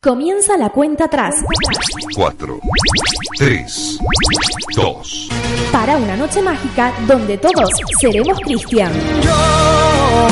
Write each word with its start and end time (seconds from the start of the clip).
Comienza 0.00 0.56
la 0.56 0.70
cuenta 0.70 1.06
atrás. 1.06 1.34
4, 2.14 2.60
3, 3.36 3.98
2. 4.76 5.28
Para 5.72 5.96
una 5.96 6.16
noche 6.16 6.40
mágica 6.40 6.94
donde 7.08 7.36
todos 7.36 7.68
seremos 8.00 8.38
Cristian. 8.38 8.92
Yo, 8.92 10.28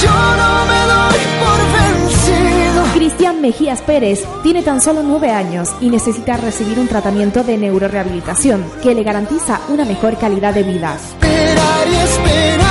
yo 0.00 0.12
no 0.36 0.66
me 0.66 0.86
doy 0.86 1.18
por 1.40 1.58
vencido. 1.80 2.84
Cristian 2.94 3.40
Mejías 3.40 3.82
Pérez 3.82 4.24
tiene 4.44 4.62
tan 4.62 4.80
solo 4.80 5.02
9 5.02 5.32
años 5.32 5.74
y 5.80 5.90
necesita 5.90 6.36
recibir 6.36 6.78
un 6.78 6.86
tratamiento 6.86 7.42
de 7.42 7.58
neurorehabilitación 7.58 8.64
que 8.80 8.94
le 8.94 9.02
garantiza 9.02 9.62
una 9.68 9.84
mejor 9.84 10.16
calidad 10.16 10.54
de 10.54 10.62
vida. 10.62 10.94
Esperar 10.94 11.88
y 11.88 11.94
esperar 11.96 12.69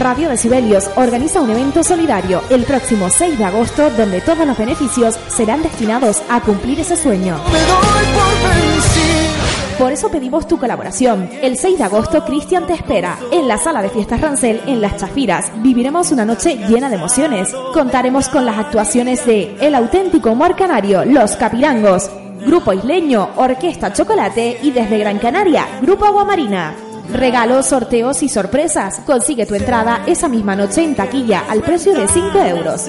Radio 0.00 0.30
Decibelios 0.30 0.90
organiza 0.96 1.42
un 1.42 1.50
evento 1.50 1.84
solidario 1.84 2.40
el 2.48 2.64
próximo 2.64 3.10
6 3.10 3.38
de 3.38 3.44
agosto 3.44 3.90
donde 3.90 4.22
todos 4.22 4.46
los 4.46 4.56
beneficios 4.56 5.18
serán 5.28 5.62
destinados 5.62 6.22
a 6.30 6.40
cumplir 6.40 6.80
ese 6.80 6.96
sueño. 6.96 7.36
Por 9.78 9.92
eso 9.92 10.10
pedimos 10.10 10.48
tu 10.48 10.58
colaboración. 10.58 11.28
El 11.42 11.58
6 11.58 11.76
de 11.76 11.84
agosto 11.84 12.24
Cristian 12.24 12.66
te 12.66 12.72
espera 12.72 13.18
en 13.30 13.46
la 13.46 13.58
sala 13.58 13.82
de 13.82 13.90
fiestas 13.90 14.22
Rancel 14.22 14.62
en 14.66 14.80
Las 14.80 14.96
Chafiras. 14.96 15.52
Viviremos 15.56 16.12
una 16.12 16.24
noche 16.24 16.56
llena 16.66 16.88
de 16.88 16.96
emociones. 16.96 17.54
Contaremos 17.74 18.30
con 18.30 18.46
las 18.46 18.56
actuaciones 18.56 19.26
de 19.26 19.54
El 19.60 19.74
auténtico 19.74 20.30
Humor 20.30 20.56
Canario, 20.56 21.04
Los 21.04 21.36
Capirangos, 21.36 22.10
Grupo 22.46 22.72
Isleño, 22.72 23.32
Orquesta 23.36 23.92
Chocolate 23.92 24.60
y 24.62 24.70
desde 24.70 24.96
Gran 24.96 25.18
Canaria, 25.18 25.66
Grupo 25.82 26.06
Aguamarina. 26.06 26.89
Regalos, 27.12 27.66
sorteos 27.66 28.22
y 28.22 28.28
sorpresas. 28.28 29.00
Consigue 29.06 29.46
tu 29.46 29.54
entrada 29.54 30.04
esa 30.06 30.28
misma 30.28 30.56
noche 30.56 30.82
en 30.84 30.94
taquilla 30.94 31.44
al 31.48 31.62
precio 31.62 31.92
de 31.92 32.06
5 32.06 32.38
euros. 32.38 32.88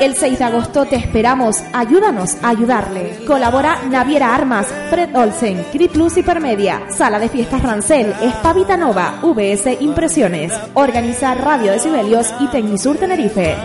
El 0.00 0.14
6 0.14 0.38
de 0.38 0.44
agosto 0.44 0.84
te 0.84 0.96
esperamos. 0.96 1.62
Ayúdanos 1.72 2.36
a 2.42 2.50
ayudarle. 2.50 3.24
Colabora 3.26 3.82
Naviera 3.88 4.34
Armas, 4.34 4.66
Fred 4.90 5.16
Olsen, 5.16 5.64
Criplus 5.72 6.18
Hipermedia, 6.18 6.82
Sala 6.90 7.18
de 7.18 7.30
Fiestas 7.30 7.62
Rancel, 7.62 8.14
Espavita 8.20 8.76
Nova, 8.76 9.20
VS 9.22 9.78
Impresiones. 9.80 10.52
Organiza 10.74 11.34
Radio 11.34 11.72
Decibelios 11.72 12.32
y 12.40 12.48
Tecnisur 12.48 12.98
Tenerife. 12.98 13.56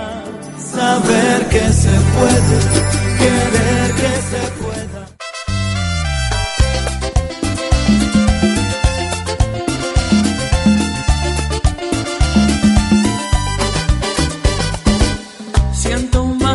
Saber 0.57 1.45
que 1.49 1.59
se 1.73 1.89
puede, 1.89 2.59
querer 3.17 3.95
que 3.95 4.21
se 4.21 4.51
pueda. 4.61 4.70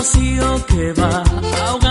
Vacío 0.07 0.65
que 0.67 0.93
va 0.93 1.86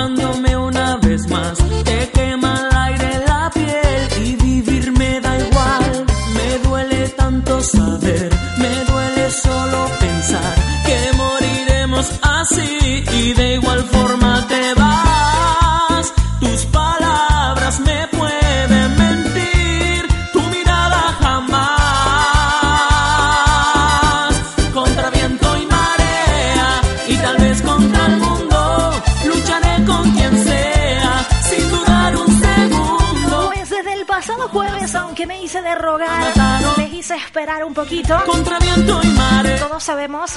sabemos 40.06 40.32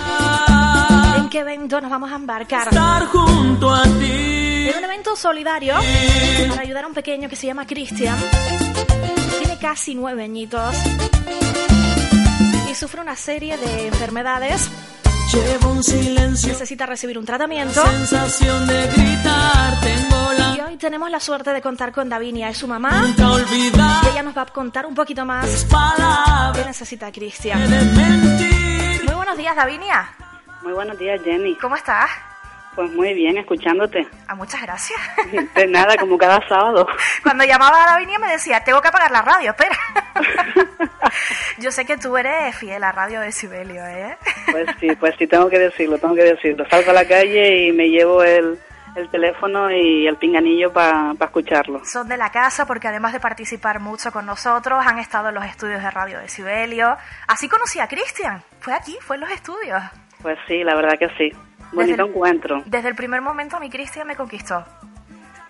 en 1.19 1.29
qué 1.29 1.41
evento 1.41 1.81
nos 1.81 1.91
vamos 1.91 2.11
a 2.11 2.17
embarcar. 2.17 2.69
Estar 2.69 3.07
junto 3.07 3.73
a 3.73 3.83
ti. 3.83 4.69
En 4.69 4.79
un 4.79 4.85
evento 4.85 5.15
solidario 5.17 5.75
para 6.49 6.63
ayudar 6.63 6.85
a 6.85 6.87
un 6.87 6.95
pequeño 6.95 7.29
que 7.29 7.37
se 7.37 7.47
llama 7.47 7.67
Cristian. 7.67 8.17
Tiene 9.39 9.59
casi 9.59 9.95
nueve 9.95 10.25
añitos 10.25 10.75
y 12.71 12.75
sufre 12.75 13.01
una 13.03 13.17
serie 13.17 13.57
de 13.59 13.89
enfermedades. 13.89 14.71
Llevo 15.33 15.71
un 15.73 15.85
silencio, 15.85 16.49
Necesita 16.53 16.87
recibir 16.87 17.19
un 17.19 17.27
tratamiento. 17.27 17.83
sensación 17.87 18.67
de 18.67 18.87
gritar. 18.87 19.79
Tengo 19.81 20.57
Y 20.57 20.61
hoy 20.63 20.77
tenemos 20.79 21.11
la 21.11 21.21
suerte 21.21 21.53
de 21.53 21.61
contar 21.61 21.93
con 21.93 22.09
Davinia, 22.09 22.49
es 22.49 22.57
su 22.57 22.67
mamá. 22.67 23.03
nunca. 23.03 24.01
Y 24.05 24.09
ella 24.13 24.23
nos 24.23 24.35
va 24.37 24.43
a 24.43 24.47
contar 24.47 24.87
un 24.87 24.95
poquito 24.95 25.27
más 25.27 25.67
qué 26.55 26.65
necesita 26.65 27.13
Cristian. 27.13 27.61
Buenos 29.29 29.45
días, 29.45 29.57
Davinia. 29.57 30.09
Muy 30.63 30.73
buenos 30.73 30.99
días, 30.99 31.21
Jenny. 31.23 31.55
¿Cómo 31.57 31.77
estás? 31.77 32.09
Pues 32.75 32.91
muy 32.93 33.13
bien, 33.13 33.37
escuchándote. 33.37 34.09
Ah, 34.27 34.35
muchas 34.35 34.63
gracias. 34.63 34.99
De 35.55 35.67
nada, 35.67 35.99
como 35.99 36.17
cada 36.17 36.41
sábado. 36.49 36.87
Cuando 37.23 37.45
llamaba 37.45 37.83
a 37.83 37.91
Davinia 37.91 38.19
me 38.19 38.33
decía, 38.33 38.65
tengo 38.65 38.81
que 38.81 38.89
apagar 38.89 39.11
la 39.11 39.21
radio, 39.21 39.51
espera. 39.51 39.77
Yo 41.59 41.71
sé 41.71 41.85
que 41.85 41.99
tú 41.99 42.17
eres 42.17 42.57
fiel 42.57 42.83
a 42.83 42.91
Radio 42.91 43.21
de 43.21 43.31
Sibelio, 43.31 43.85
¿eh? 43.85 44.17
Pues 44.51 44.67
sí, 44.81 44.97
pues 44.99 45.15
sí, 45.19 45.27
tengo 45.27 45.51
que 45.51 45.59
decirlo, 45.59 45.99
tengo 45.99 46.15
que 46.15 46.25
decirlo. 46.25 46.65
Salgo 46.71 46.91
a 46.93 46.95
la 46.95 47.05
calle 47.05 47.67
y 47.67 47.73
me 47.73 47.91
llevo 47.91 48.23
el, 48.23 48.59
el 48.99 49.09
teléfono 49.11 49.71
y 49.71 50.07
el 50.07 50.17
pinganillo 50.17 50.73
para 50.73 51.13
escucharlo. 51.21 51.85
Son 51.85 52.09
de 52.09 52.17
la 52.17 52.31
casa 52.31 52.67
porque 52.67 52.89
además 52.89 53.13
de 53.13 53.21
participar 53.21 53.81
mucho 53.81 54.13
con 54.13 54.27
nosotros, 54.27 54.85
han 54.87 54.99
estado 54.99 55.29
en 55.31 55.35
los 55.37 55.45
estudios 55.45 55.83
de 55.83 55.91
Radio 55.91 56.19
de 56.21 56.29
Sibelio. 56.29 56.97
Así 57.27 57.49
conocí 57.49 57.81
a 57.81 57.89
Cristian. 57.89 58.43
Fue 58.61 58.75
aquí, 58.75 58.97
fue 59.01 59.17
en 59.17 59.21
los 59.23 59.31
estudios. 59.31 59.83
Pues 60.23 60.39
sí, 60.47 60.65
la 60.65 60.75
verdad 60.75 60.99
que 60.99 61.09
sí. 61.17 61.31
Bonito 61.73 61.81
Desde 61.93 62.03
el- 62.03 62.09
encuentro. 62.09 62.63
Desde 62.67 62.89
el 62.89 62.95
primer 62.95 63.21
momento 63.21 63.57
a 63.57 63.61
mi 63.61 63.71
Cristian 63.71 64.07
me 64.07 64.17
conquistó. 64.17 64.65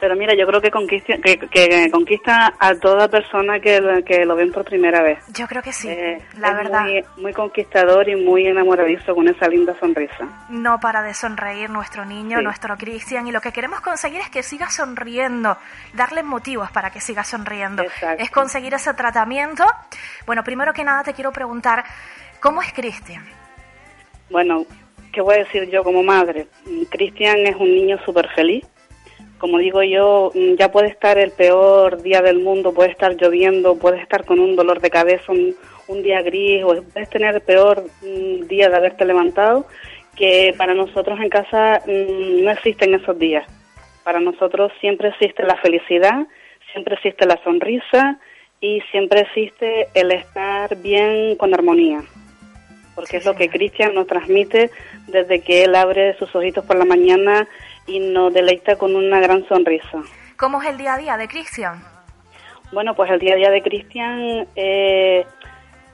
Pero 0.00 0.14
mira, 0.14 0.32
yo 0.34 0.46
creo 0.46 0.60
que 0.60 0.70
conquista, 0.70 1.14
que, 1.18 1.38
que 1.38 1.90
conquista 1.90 2.54
a 2.60 2.74
toda 2.76 3.08
persona 3.08 3.58
que, 3.58 3.80
lo- 3.80 4.04
que 4.04 4.24
lo 4.24 4.36
ven 4.36 4.52
por 4.52 4.64
primera 4.64 5.02
vez. 5.02 5.18
Yo 5.34 5.48
creo 5.48 5.60
que 5.60 5.72
sí, 5.72 5.88
Eh, 5.88 6.22
la 6.38 6.50
es 6.50 6.54
verdad. 6.56 6.82
Muy, 6.82 7.04
muy 7.16 7.32
conquistador 7.32 8.08
y 8.08 8.14
muy 8.14 8.46
enamoradizo 8.46 9.12
con 9.14 9.26
esa 9.26 9.48
linda 9.48 9.74
sonrisa. 9.80 10.46
No 10.50 10.78
para 10.78 11.02
de 11.02 11.14
sonreír 11.14 11.68
nuestro 11.68 12.04
niño, 12.04 12.38
Sí. 12.38 12.44
nuestro 12.44 12.76
Cristian, 12.76 13.26
y 13.26 13.32
lo 13.32 13.40
que 13.40 13.50
queremos 13.50 13.80
conseguir 13.80 14.20
es 14.20 14.30
que 14.30 14.44
siga 14.44 14.70
sonriendo, 14.70 15.56
darle 15.94 16.22
motivos 16.22 16.70
para 16.70 16.90
que 16.90 17.00
siga 17.00 17.24
sonriendo. 17.24 17.82
Exacto. 17.82 18.22
Es 18.22 18.30
conseguir 18.30 18.74
ese 18.74 18.94
tratamiento. 18.94 19.64
Bueno, 20.26 20.44
primero 20.44 20.72
que 20.72 20.84
nada 20.84 21.02
te 21.02 21.12
quiero 21.12 21.32
preguntar, 21.32 21.82
¿cómo 22.40 22.62
es 22.62 22.72
Cristian? 22.72 23.24
Bueno, 24.30 24.64
¿qué 25.12 25.20
voy 25.22 25.34
a 25.34 25.38
decir 25.38 25.68
yo 25.70 25.82
como 25.82 26.02
madre? 26.04 26.46
Cristian 26.90 27.38
es 27.46 27.56
un 27.56 27.74
niño 27.74 27.98
súper 28.04 28.28
feliz. 28.28 28.64
Como 29.38 29.58
digo 29.58 29.82
yo, 29.82 30.30
mm, 30.34 30.54
ya 30.54 30.70
puede 30.70 30.88
estar 30.88 31.18
el 31.18 31.30
peor 31.30 32.02
día 32.02 32.22
del 32.22 32.40
mundo, 32.40 32.74
puede 32.74 32.90
estar 32.90 33.16
lloviendo, 33.16 33.78
puede 33.78 34.00
estar 34.00 34.24
con 34.24 34.40
un 34.40 34.56
dolor 34.56 34.80
de 34.80 34.90
cabeza, 34.90 35.32
un, 35.32 35.54
un 35.86 36.02
día 36.02 36.22
gris, 36.22 36.64
o 36.64 36.82
puedes 36.82 37.08
tener 37.10 37.34
el 37.34 37.40
peor 37.40 37.84
mm, 38.02 38.46
día 38.46 38.68
de 38.68 38.76
haberte 38.76 39.04
levantado, 39.04 39.66
que 40.16 40.54
para 40.58 40.74
nosotros 40.74 41.20
en 41.20 41.28
casa 41.28 41.80
mm, 41.86 42.44
no 42.44 42.50
existen 42.50 42.94
esos 42.94 43.18
días. 43.18 43.46
Para 44.02 44.20
nosotros 44.20 44.72
siempre 44.80 45.08
existe 45.08 45.44
la 45.44 45.56
felicidad, 45.56 46.26
siempre 46.72 46.94
existe 46.94 47.26
la 47.26 47.40
sonrisa 47.44 48.18
y 48.60 48.80
siempre 48.90 49.20
existe 49.20 49.88
el 49.94 50.10
estar 50.10 50.76
bien 50.76 51.36
con 51.36 51.54
armonía 51.54 52.02
porque 52.98 53.18
es 53.18 53.24
lo 53.24 53.36
que 53.36 53.48
Cristian 53.48 53.94
nos 53.94 54.08
transmite 54.08 54.72
desde 55.06 55.38
que 55.40 55.62
él 55.62 55.76
abre 55.76 56.18
sus 56.18 56.34
ojitos 56.34 56.64
por 56.64 56.76
la 56.76 56.84
mañana 56.84 57.46
y 57.88 57.98
nos 57.98 58.32
deleita 58.32 58.76
con 58.76 58.94
una 58.94 59.18
gran 59.20 59.46
sonrisa. 59.48 60.02
¿Cómo 60.36 60.62
es 60.62 60.68
el 60.68 60.78
día 60.78 60.94
a 60.94 60.98
día 60.98 61.16
de 61.16 61.26
Cristian? 61.26 61.82
Bueno, 62.70 62.94
pues 62.94 63.10
el 63.10 63.18
día 63.18 63.34
a 63.34 63.36
día 63.36 63.50
de 63.50 63.62
Cristian 63.62 64.46
eh, 64.54 65.24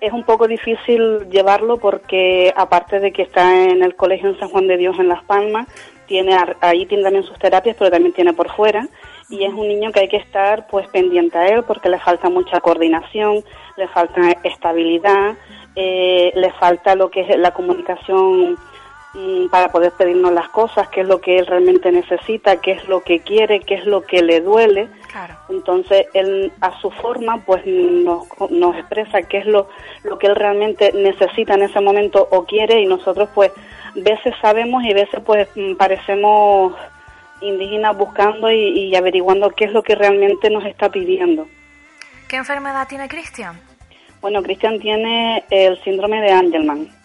es 0.00 0.12
un 0.12 0.24
poco 0.24 0.48
difícil 0.48 1.28
llevarlo 1.30 1.78
porque 1.78 2.52
aparte 2.56 3.00
de 3.00 3.12
que 3.12 3.22
está 3.22 3.64
en 3.64 3.82
el 3.82 3.94
colegio 3.94 4.28
en 4.28 4.38
San 4.38 4.48
Juan 4.48 4.66
de 4.66 4.76
Dios 4.76 4.98
en 4.98 5.08
Las 5.08 5.22
Palmas, 5.24 5.66
tiene 6.06 6.36
ahí 6.60 6.84
tiene 6.84 7.04
también 7.04 7.24
sus 7.24 7.38
terapias, 7.38 7.76
pero 7.78 7.90
también 7.90 8.12
tiene 8.12 8.32
por 8.34 8.50
fuera 8.50 8.86
y 9.30 9.44
es 9.44 9.52
un 9.52 9.68
niño 9.68 9.90
que 9.92 10.00
hay 10.00 10.08
que 10.08 10.18
estar 10.18 10.66
pues 10.66 10.86
pendiente 10.88 11.38
a 11.38 11.46
él 11.46 11.64
porque 11.64 11.88
le 11.88 11.98
falta 11.98 12.28
mucha 12.28 12.60
coordinación, 12.60 13.42
le 13.76 13.88
falta 13.88 14.20
estabilidad, 14.42 15.36
eh, 15.76 16.32
le 16.34 16.52
falta 16.52 16.94
lo 16.94 17.10
que 17.10 17.22
es 17.22 17.38
la 17.38 17.52
comunicación 17.52 18.56
para 19.50 19.70
poder 19.70 19.92
pedirnos 19.92 20.32
las 20.32 20.48
cosas, 20.48 20.88
qué 20.88 21.02
es 21.02 21.06
lo 21.06 21.20
que 21.20 21.36
él 21.36 21.46
realmente 21.46 21.92
necesita, 21.92 22.60
qué 22.60 22.72
es 22.72 22.88
lo 22.88 23.02
que 23.02 23.20
quiere, 23.20 23.60
qué 23.60 23.76
es 23.76 23.86
lo 23.86 24.02
que 24.02 24.22
le 24.22 24.40
duele. 24.40 24.88
Entonces 25.48 26.06
él 26.14 26.52
a 26.60 26.78
su 26.80 26.90
forma 26.90 27.44
pues 27.44 27.64
nos, 27.64 28.26
nos 28.50 28.76
expresa 28.76 29.22
qué 29.22 29.38
es 29.38 29.46
lo, 29.46 29.68
lo 30.02 30.18
que 30.18 30.26
él 30.26 30.34
realmente 30.34 30.92
necesita 30.92 31.54
en 31.54 31.62
ese 31.62 31.80
momento 31.80 32.26
o 32.32 32.44
quiere 32.44 32.80
y 32.80 32.86
nosotros 32.86 33.28
pues 33.34 33.52
veces 33.94 34.34
sabemos 34.42 34.82
y 34.82 34.92
veces 34.92 35.20
pues 35.24 35.48
mm, 35.54 35.74
parecemos 35.74 36.74
indígenas 37.40 37.96
buscando 37.96 38.50
y, 38.50 38.88
y 38.88 38.96
averiguando 38.96 39.50
qué 39.50 39.66
es 39.66 39.72
lo 39.72 39.82
que 39.84 39.94
realmente 39.94 40.50
nos 40.50 40.64
está 40.64 40.88
pidiendo. 40.88 41.46
¿Qué 42.26 42.36
enfermedad 42.36 42.88
tiene 42.88 43.08
Cristian? 43.08 43.60
Bueno, 44.20 44.42
Cristian 44.42 44.80
tiene 44.80 45.44
el 45.50 45.80
síndrome 45.84 46.20
de 46.20 46.32
Angelman. 46.32 47.03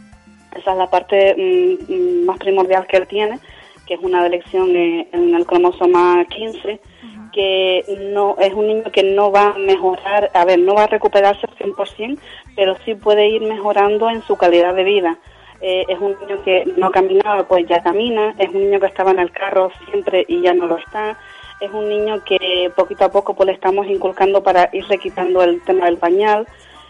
Esa 0.55 0.71
es 0.71 0.77
la 0.77 0.89
parte 0.89 1.35
mm, 1.37 1.93
mm, 1.93 2.25
más 2.25 2.37
primordial 2.37 2.87
que 2.87 2.97
él 2.97 3.07
tiene, 3.07 3.39
que 3.87 3.95
es 3.95 3.99
una 4.01 4.23
delección 4.23 4.75
en 4.75 5.35
el 5.35 5.45
cromosoma 5.45 6.23
15, 6.25 6.79
que 7.31 7.83
no 8.13 8.35
es 8.39 8.53
un 8.53 8.67
niño 8.67 8.91
que 8.91 9.03
no 9.03 9.31
va 9.31 9.53
a 9.53 9.57
mejorar, 9.57 10.29
a 10.33 10.45
ver, 10.45 10.59
no 10.59 10.75
va 10.75 10.83
a 10.83 10.87
recuperarse 10.87 11.47
al 11.47 11.55
100%, 11.57 12.19
pero 12.55 12.75
sí 12.85 12.95
puede 12.95 13.27
ir 13.27 13.41
mejorando 13.41 14.09
en 14.09 14.21
su 14.23 14.35
calidad 14.35 14.75
de 14.75 14.83
vida. 14.83 15.17
Eh, 15.61 15.85
es 15.89 15.99
un 15.99 16.15
niño 16.21 16.41
que 16.43 16.65
no 16.77 16.89
caminaba, 16.91 17.47
pues 17.47 17.67
ya 17.67 17.83
camina, 17.83 18.33
es 18.37 18.49
un 18.49 18.61
niño 18.61 18.79
que 18.79 18.87
estaba 18.87 19.11
en 19.11 19.19
el 19.19 19.31
carro 19.31 19.71
siempre 19.89 20.23
y 20.27 20.41
ya 20.41 20.53
no 20.53 20.67
lo 20.67 20.77
está, 20.77 21.17
es 21.59 21.71
un 21.71 21.89
niño 21.89 22.23
que 22.23 22.71
poquito 22.75 23.05
a 23.05 23.11
poco 23.11 23.33
pues 23.33 23.47
le 23.47 23.53
estamos 23.53 23.85
inculcando 23.87 24.41
para 24.41 24.69
irle 24.71 24.97
quitando 24.97 25.43
el 25.43 25.61
tema 25.63 25.85
del 25.85 25.97
pañal, 25.97 26.47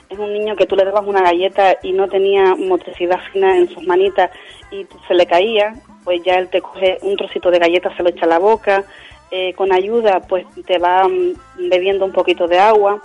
es 0.09 0.17
un 0.17 0.33
niño 0.33 0.56
que 0.56 0.65
tú 0.65 0.75
le 0.75 0.85
dabas 0.85 1.06
una 1.06 1.21
galleta 1.21 1.77
y 1.83 1.91
no 1.91 2.07
tenía 2.07 2.56
motricidad 2.56 3.19
fina 3.31 3.57
en 3.57 3.69
sus 3.69 3.85
manitas 3.85 4.31
y 4.71 4.85
se 5.07 5.13
le 5.13 5.25
caía, 5.25 5.75
pues 6.03 6.21
ya 6.23 6.35
él 6.35 6.50
te 6.50 6.61
coge 6.61 6.97
un 7.01 7.15
trocito 7.15 7.51
de 7.51 7.59
galleta, 7.59 7.95
se 7.95 8.03
lo 8.03 8.09
echa 8.09 8.25
a 8.25 8.29
la 8.29 8.39
boca, 8.39 8.83
eh, 9.31 9.53
con 9.53 9.71
ayuda 9.71 10.21
pues 10.21 10.45
te 10.65 10.79
va 10.79 11.07
mm, 11.07 11.69
bebiendo 11.69 12.06
un 12.06 12.11
poquito 12.11 12.47
de 12.47 12.59
agua. 12.59 13.01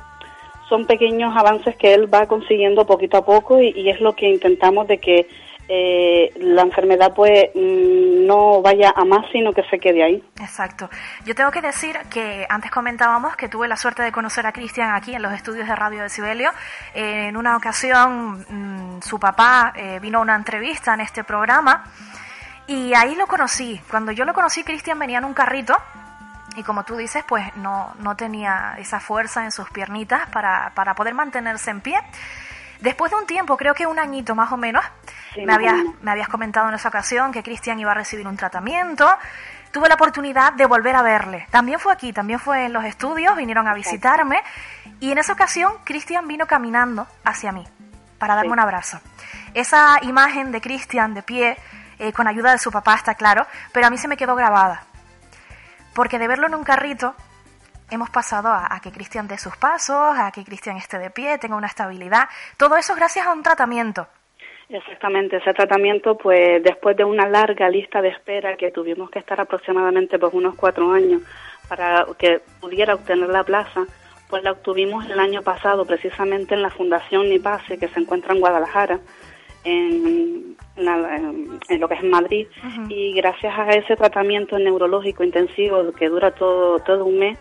Son 0.69 0.87
pequeños 0.87 1.37
avances 1.37 1.77
que 1.77 1.93
él 1.93 2.13
va 2.13 2.27
consiguiendo 2.27 2.87
poquito 2.87 3.19
a 3.19 3.25
poco 3.25 3.61
y 3.61 3.91
es 3.91 4.01
lo 4.01 4.15
que 4.15 4.31
intentamos 4.31 4.89
de 4.89 4.99
que 4.99 5.27
eh, 5.69 6.31
la 6.37 6.63
enfermedad 6.63 7.15
pues 7.15 7.49
mm, 7.55 8.04
no 8.25 8.63
vaya 8.63 8.93
a 8.95 9.05
más, 9.05 9.27
sino 9.33 9.53
que 9.53 9.63
se 9.71 9.79
quede 9.79 10.03
ahí. 10.03 10.25
Exacto. 10.41 10.89
Yo 11.25 11.35
tengo 11.35 11.51
que 11.51 11.61
decir 11.61 11.97
que 12.11 12.47
antes 12.49 12.71
comentábamos 12.71 13.37
que 13.37 13.49
tuve 13.49 13.69
la 13.69 13.77
suerte 13.77 14.03
de 14.03 14.13
conocer 14.13 14.47
a 14.47 14.53
Cristian 14.53 14.95
aquí 14.95 15.15
en 15.15 15.23
los 15.23 15.33
estudios 15.33 15.69
de 15.69 15.77
Radio 15.77 16.03
de 16.03 16.09
Sibelio. 16.09 16.51
en 16.95 17.37
una 17.37 17.57
ocasión 17.57 18.45
mm, 18.49 19.03
su 19.03 19.19
papá 19.19 19.73
eh, 19.77 19.99
vino 20.01 20.19
a 20.19 20.23
una 20.23 20.35
entrevista 20.35 20.95
en 20.95 21.01
este 21.01 21.25
programa 21.25 21.85
y 22.67 22.95
ahí 22.95 23.15
lo 23.15 23.27
conocí. 23.27 23.81
Cuando 23.91 24.13
yo 24.13 24.25
lo 24.25 24.33
conocí, 24.33 24.65
Cristian 24.65 24.99
venía 24.99 25.19
en 25.19 25.25
un 25.25 25.35
carrito 25.35 25.77
y 26.57 26.63
como 26.63 26.85
tú 26.85 26.97
dices, 26.97 27.25
pues 27.27 27.45
no, 27.57 27.93
no 27.99 28.17
tenía 28.17 28.77
esa 28.79 29.01
fuerza 29.01 29.45
en 29.45 29.51
sus 29.51 29.69
piernitas 29.71 30.29
para, 30.31 30.73
para 30.75 30.95
poder 30.95 31.15
mantenerse 31.15 31.71
en 31.71 31.81
pie. 31.81 31.99
Después 32.85 33.11
de 33.11 33.17
un 33.17 33.27
tiempo, 33.27 33.57
creo 33.57 33.73
que 33.73 33.87
un 33.87 33.99
añito 33.99 34.35
más 34.35 34.53
o 34.53 34.59
menos, 34.59 34.85
me, 35.39 35.51
habías, 35.55 35.75
me 36.03 36.11
habías 36.11 36.29
comentado 36.29 36.69
en 36.69 36.75
esa 36.75 36.91
ocasión 36.91 37.33
que 37.33 37.43
Cristian 37.43 37.81
iba 37.81 37.93
a 37.93 37.95
recibir 37.95 38.29
un 38.29 38.37
tratamiento. 38.37 39.09
Tuve 39.73 39.89
la 39.89 39.95
oportunidad 39.95 40.53
de 40.53 40.67
volver 40.67 40.95
a 40.95 41.01
verle. 41.01 41.47
También 41.51 41.81
fue 41.81 41.95
aquí, 41.95 42.13
también 42.13 42.39
fue 42.39 42.67
en 42.67 42.75
los 42.75 42.85
estudios, 42.85 43.35
vinieron 43.37 43.67
a 43.69 43.73
visitarme. 43.73 44.43
Y 45.01 45.13
en 45.13 45.17
esa 45.17 45.33
ocasión, 45.33 45.73
Cristian 45.85 46.29
vino 46.29 46.47
caminando 46.47 47.07
hacia 47.25 47.53
mí 47.53 47.67
para 48.19 48.35
darme 48.35 48.53
un 48.53 48.61
abrazo. 48.61 49.01
Esa 49.55 49.97
imagen 50.03 50.53
de 50.53 50.61
Cristian 50.61 51.15
de 51.15 51.23
pie, 51.23 51.57
eh, 51.99 52.13
con 52.13 52.29
ayuda 52.29 52.53
de 52.53 52.59
su 52.59 52.71
papá, 52.71 52.97
está 52.97 53.15
claro, 53.15 53.47
pero 53.73 53.87
a 53.87 53.91
mí 53.91 53.97
se 53.97 54.09
me 54.09 54.19
quedó 54.19 54.37
grabada. 54.37 54.83
Porque 55.95 56.19
de 56.19 56.29
verlo 56.29 56.49
en 56.49 56.55
un 56.55 56.65
carrito, 56.65 57.15
hemos 57.95 58.11
pasado 58.11 58.49
a, 58.49 58.79
que 58.83 58.93
Cristian 58.93 59.27
dé 59.27 59.39
sus 59.39 59.57
pasos, 59.57 60.19
a 60.19 60.31
que 60.33 60.45
Cristian 60.45 60.77
esté 60.77 60.99
de 60.99 61.11
pie, 61.11 61.39
tenga 61.39 61.57
una 61.57 61.67
estabilidad. 61.67 62.29
Todo 62.57 62.77
eso 62.77 62.95
gracias 62.95 63.27
a 63.27 63.33
un 63.33 63.43
tratamiento. 63.43 64.07
Exactamente, 64.69 65.37
ese 65.37 65.53
tratamiento, 65.53 66.17
pues 66.17 66.63
después 66.63 66.97
de 66.97 67.05
una 67.05 67.29
larga 67.29 67.69
lista 67.69 68.01
de 68.01 68.09
espera 68.09 68.57
que 68.57 68.71
tuvimos 68.71 69.11
que 69.11 69.19
estar 69.19 69.41
aproximadamente 69.41 70.19
pues 70.19 70.33
unos 70.33 70.55
cuatro 70.55 70.91
años 70.91 71.23
para 71.69 72.07
que 72.19 72.41
pudiera 72.61 72.95
obtener 72.95 73.29
la 73.29 73.45
plaza, 73.45 73.85
pues 74.29 74.43
la 74.43 74.53
obtuvimos 74.53 75.09
el 75.11 75.21
año 75.21 75.43
pasado 75.43 75.85
precisamente 75.85 76.55
en 76.55 76.63
la 76.63 76.71
Fundación 76.71 77.29
Nipase 77.29 77.79
que 77.79 77.89
se 77.89 78.01
encuentra 78.01 78.35
en 78.35 78.41
Guadalajara, 78.41 79.01
en, 79.65 80.57
lo 80.77 81.89
que 81.89 81.95
es 81.95 82.03
Madrid, 82.03 82.47
y 82.89 83.15
gracias 83.15 83.57
a 83.57 83.69
ese 83.71 83.97
tratamiento 83.97 84.59
neurológico 84.59 85.25
intensivo 85.25 85.93
que 85.93 86.09
dura 86.09 86.33
todo, 86.33 86.79
todo 86.81 87.05
un 87.05 87.19
mes, 87.19 87.39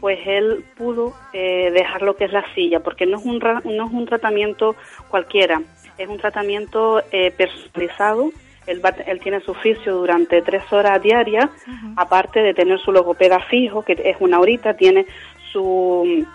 pues 0.00 0.18
él 0.26 0.64
pudo 0.76 1.14
eh, 1.32 1.70
dejar 1.72 2.02
lo 2.02 2.16
que 2.16 2.24
es 2.24 2.32
la 2.32 2.44
silla, 2.54 2.80
porque 2.80 3.06
no 3.06 3.18
es 3.18 3.24
un, 3.24 3.38
no 3.38 3.86
es 3.86 3.92
un 3.92 4.06
tratamiento 4.06 4.76
cualquiera, 5.08 5.60
es 5.96 6.08
un 6.08 6.18
tratamiento 6.18 7.02
eh, 7.12 7.30
personalizado. 7.32 8.30
Él, 8.66 8.82
él 9.06 9.20
tiene 9.20 9.40
su 9.40 9.52
oficio 9.52 9.96
durante 9.96 10.42
tres 10.42 10.62
horas 10.70 11.02
diarias, 11.02 11.48
aparte 11.96 12.40
de 12.40 12.52
tener 12.52 12.78
su 12.80 12.92
logopeda 12.92 13.40
fijo, 13.40 13.82
que 13.82 13.96
es 14.04 14.16
una 14.20 14.38
horita, 14.40 14.74
tiene 14.74 15.06
su 15.52 16.26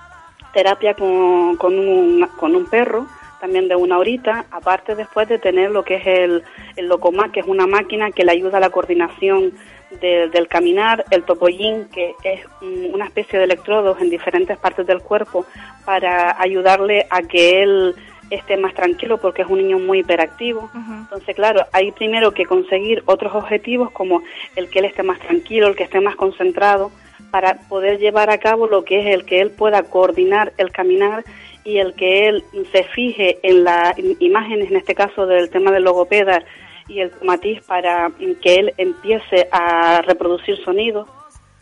terapia 0.52 0.96
con, 0.96 1.58
con, 1.58 1.78
un, 1.78 2.28
con 2.40 2.56
un 2.56 2.66
perro, 2.66 3.06
también 3.40 3.68
de 3.68 3.76
una 3.76 4.00
horita, 4.00 4.46
aparte 4.50 4.96
después 4.96 5.28
de 5.28 5.38
tener 5.38 5.70
lo 5.70 5.84
que 5.84 5.96
es 5.96 6.08
el, 6.08 6.44
el 6.76 6.88
Locomac, 6.88 7.32
que 7.32 7.42
es 7.42 7.46
una 7.46 7.68
máquina 7.68 8.10
que 8.12 8.24
le 8.24 8.32
ayuda 8.32 8.58
a 8.58 8.62
la 8.62 8.70
coordinación 8.70 9.54
del 10.00 10.48
caminar, 10.48 11.06
el 11.12 11.24
topollín, 11.24 11.86
que 11.90 12.16
es 12.24 12.42
una 12.62 13.06
especie 13.06 13.40
de 13.40 13.46
electrodos 13.46 14.00
en 14.02 14.10
diferentes 14.10 14.58
partes 14.58 14.86
del 14.88 15.02
cuerpo 15.02 15.46
para 15.86 16.42
ayudarle 16.42 17.06
a 17.10 17.22
que 17.22 17.64
él 17.64 17.96
esté 18.30 18.58
más 18.58 18.74
tranquilo 18.74 19.18
porque 19.18 19.44
es 19.44 19.48
un 19.48 19.60
niño 19.60 19.80
muy 19.80 20.00
hiperactivo. 20.00 20.70
Entonces, 20.74 21.36
claro, 21.36 21.66
hay 21.72 21.92
primero 21.92 22.34
que 22.34 22.46
conseguir 22.46 23.04
otros 23.06 23.34
objetivos 23.36 23.92
como 23.92 24.24
el 24.56 24.70
que 24.70 24.80
él 24.80 24.86
esté 24.86 25.04
más 25.04 25.20
tranquilo, 25.20 25.68
el 25.68 25.76
que 25.76 25.84
esté 25.84 26.00
más 26.00 26.16
concentrado, 26.16 26.92
para 27.32 27.56
poder 27.68 28.00
llevar 28.00 28.30
a 28.30 28.38
cabo 28.38 28.68
lo 28.68 28.84
que 28.84 29.00
es 29.00 29.14
el 29.14 29.26
que 29.26 29.42
él 29.42 29.52
pueda 29.52 29.84
coordinar 29.84 30.54
el 30.58 30.72
caminar 30.72 31.24
y 31.64 31.78
el 31.78 31.94
que 31.94 32.28
él 32.28 32.44
se 32.72 32.84
fije 32.84 33.40
en 33.42 33.64
las 33.64 33.96
imágenes, 34.20 34.70
en 34.70 34.78
este 34.78 34.96
caso 34.96 35.26
del 35.26 35.50
tema 35.50 35.72
del 35.72 35.84
logopeda, 35.84 36.44
y 36.88 37.00
el 37.00 37.12
matiz 37.24 37.62
para 37.66 38.12
que 38.42 38.56
él 38.56 38.74
empiece 38.78 39.48
a 39.52 40.02
reproducir 40.02 40.58
sonidos. 40.64 41.08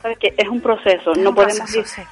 ¿Sabes 0.01 0.17
que 0.17 0.33
Es 0.35 0.49
un 0.49 0.61
proceso, 0.61 1.13
no, 1.13 1.35
podemos 1.35 1.69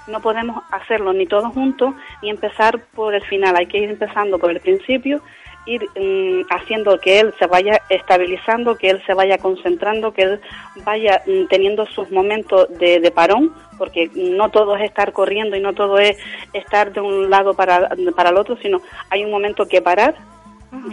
no 0.08 0.22
podemos 0.22 0.64
hacerlo 0.70 1.12
ni 1.12 1.26
todos 1.26 1.52
juntos 1.52 1.96
ni 2.22 2.30
empezar 2.30 2.80
por 2.94 3.16
el 3.16 3.24
final, 3.24 3.56
hay 3.56 3.66
que 3.66 3.80
ir 3.80 3.90
empezando 3.90 4.38
por 4.38 4.52
el 4.52 4.60
principio, 4.60 5.24
ir 5.66 5.84
mm, 5.96 6.46
haciendo 6.50 7.00
que 7.00 7.20
él 7.20 7.34
se 7.40 7.48
vaya 7.48 7.82
estabilizando, 7.90 8.76
que 8.76 8.90
él 8.90 9.02
se 9.06 9.14
vaya 9.14 9.38
concentrando, 9.38 10.14
que 10.14 10.24
él 10.24 10.42
vaya 10.84 11.22
mm, 11.26 11.48
teniendo 11.48 11.86
sus 11.88 12.12
momentos 12.12 12.68
de, 12.78 13.00
de, 13.00 13.12
parón, 13.12 13.54
porque 13.78 14.10
no 14.14 14.50
todo 14.50 14.76
es 14.76 14.84
estar 14.84 15.14
corriendo 15.14 15.56
y 15.56 15.62
no 15.62 15.74
todo 15.74 16.00
es 16.00 16.18
estar 16.54 16.92
de 16.94 17.02
un 17.02 17.30
lado 17.30 17.54
para, 17.54 17.90
para 18.16 18.30
el 18.30 18.38
otro, 18.38 18.58
sino 18.62 18.82
hay 19.10 19.24
un 19.24 19.32
momento 19.32 19.68
que 19.68 19.82
parar, 19.82 20.16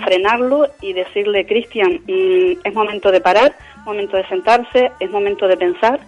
frenarlo 0.04 0.68
y 0.80 0.92
decirle, 0.92 1.47
Cristian, 1.47 2.00
mm, 2.06 2.61
es 2.64 2.75
momento 2.75 3.11
de 3.11 3.21
parar, 3.21 3.56
momento 3.85 4.16
de 4.16 4.26
sentarse, 4.28 4.92
es 5.00 5.11
momento 5.11 5.47
de 5.47 5.56
pensar. 5.56 6.00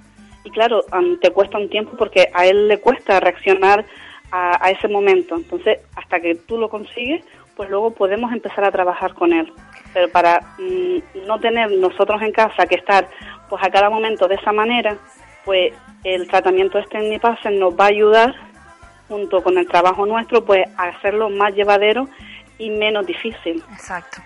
Y 0.44 0.50
claro, 0.50 0.84
te 1.20 1.30
cuesta 1.30 1.58
un 1.58 1.68
tiempo 1.68 1.96
porque 1.96 2.30
a 2.32 2.46
él 2.46 2.68
le 2.68 2.78
cuesta 2.78 3.20
reaccionar 3.20 3.84
a, 4.30 4.70
ese 4.70 4.88
momento. 4.88 5.36
Entonces, 5.36 5.80
hasta 5.96 6.20
que 6.20 6.34
tú 6.34 6.58
lo 6.58 6.68
consigues, 6.68 7.24
pues 7.56 7.68
luego 7.70 7.90
podemos 7.90 8.32
empezar 8.32 8.64
a 8.64 8.70
trabajar 8.70 9.14
con 9.14 9.32
él. 9.32 9.52
Pero 9.92 10.08
para 10.10 10.40
mm, 10.58 11.26
no 11.26 11.38
tener 11.40 11.70
nosotros 11.72 12.22
en 12.22 12.32
casa 12.32 12.66
que 12.66 12.76
estar 12.76 13.08
pues 13.48 13.62
a 13.62 13.70
cada 13.70 13.90
momento 13.90 14.28
de 14.28 14.36
esa 14.36 14.52
manera, 14.52 14.96
pues 15.44 15.72
el 16.04 16.28
tratamiento 16.28 16.78
este 16.78 16.98
en 16.98 17.10
mi 17.10 17.18
nos 17.58 17.74
va 17.74 17.84
a 17.84 17.88
ayudar 17.88 18.34
junto 19.08 19.42
con 19.42 19.56
el 19.56 19.66
trabajo 19.66 20.04
nuestro 20.06 20.44
pues 20.44 20.68
a 20.76 20.84
hacerlo 20.88 21.30
más 21.30 21.54
llevadero 21.54 22.08
y 22.58 22.70
menos 22.70 23.06
difícil. 23.06 23.62
Exacto. 23.72 24.20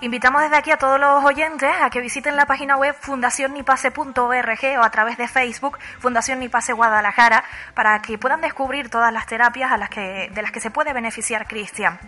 Invitamos 0.00 0.42
desde 0.42 0.56
aquí 0.56 0.70
a 0.70 0.78
todos 0.78 0.98
los 0.98 1.24
oyentes 1.24 1.70
a 1.80 1.90
que 1.90 2.00
visiten 2.00 2.36
la 2.36 2.46
página 2.46 2.76
web 2.76 2.94
fundacionnipase.org 2.94 4.78
o 4.78 4.82
a 4.82 4.90
través 4.90 5.18
de 5.18 5.28
Facebook 5.28 5.78
Fundación 5.98 6.40
Nipase 6.40 6.72
Guadalajara 6.72 7.44
para 7.74 8.00
que 8.00 8.18
puedan 8.18 8.40
descubrir 8.40 8.88
todas 8.88 9.12
las 9.12 9.26
terapias 9.26 9.70
a 9.70 9.76
las 9.76 9.90
que, 9.90 10.30
de 10.32 10.42
las 10.42 10.52
que 10.52 10.60
se 10.60 10.70
puede 10.70 10.92
beneficiar 10.92 11.46
Cristian. 11.46 11.98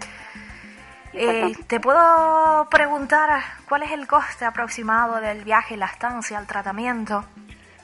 Eh, 1.13 1.53
¿Te 1.69 1.79
puedo 1.79 2.67
preguntar 2.69 3.41
cuál 3.69 3.85
es 3.85 3.93
el 3.93 4.09
coste 4.09 4.45
aproximado 4.45 5.21
del 5.21 5.45
viaje, 5.45 5.77
la 5.77 5.87
estancia, 5.87 6.39
el 6.41 6.47
tratamiento? 6.47 7.25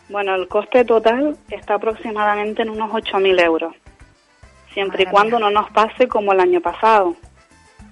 Bueno, 0.08 0.34
el 0.34 0.48
coste 0.48 0.84
total 0.84 1.36
está 1.48 1.74
aproximadamente 1.74 2.62
en 2.62 2.70
unos 2.70 2.90
8.000 2.90 3.44
euros, 3.44 3.76
siempre 4.74 5.04
y 5.04 5.06
cuando 5.06 5.38
no 5.38 5.50
nos 5.50 5.70
pase 5.70 6.08
como 6.08 6.32
el 6.32 6.40
año 6.40 6.60
pasado 6.60 7.14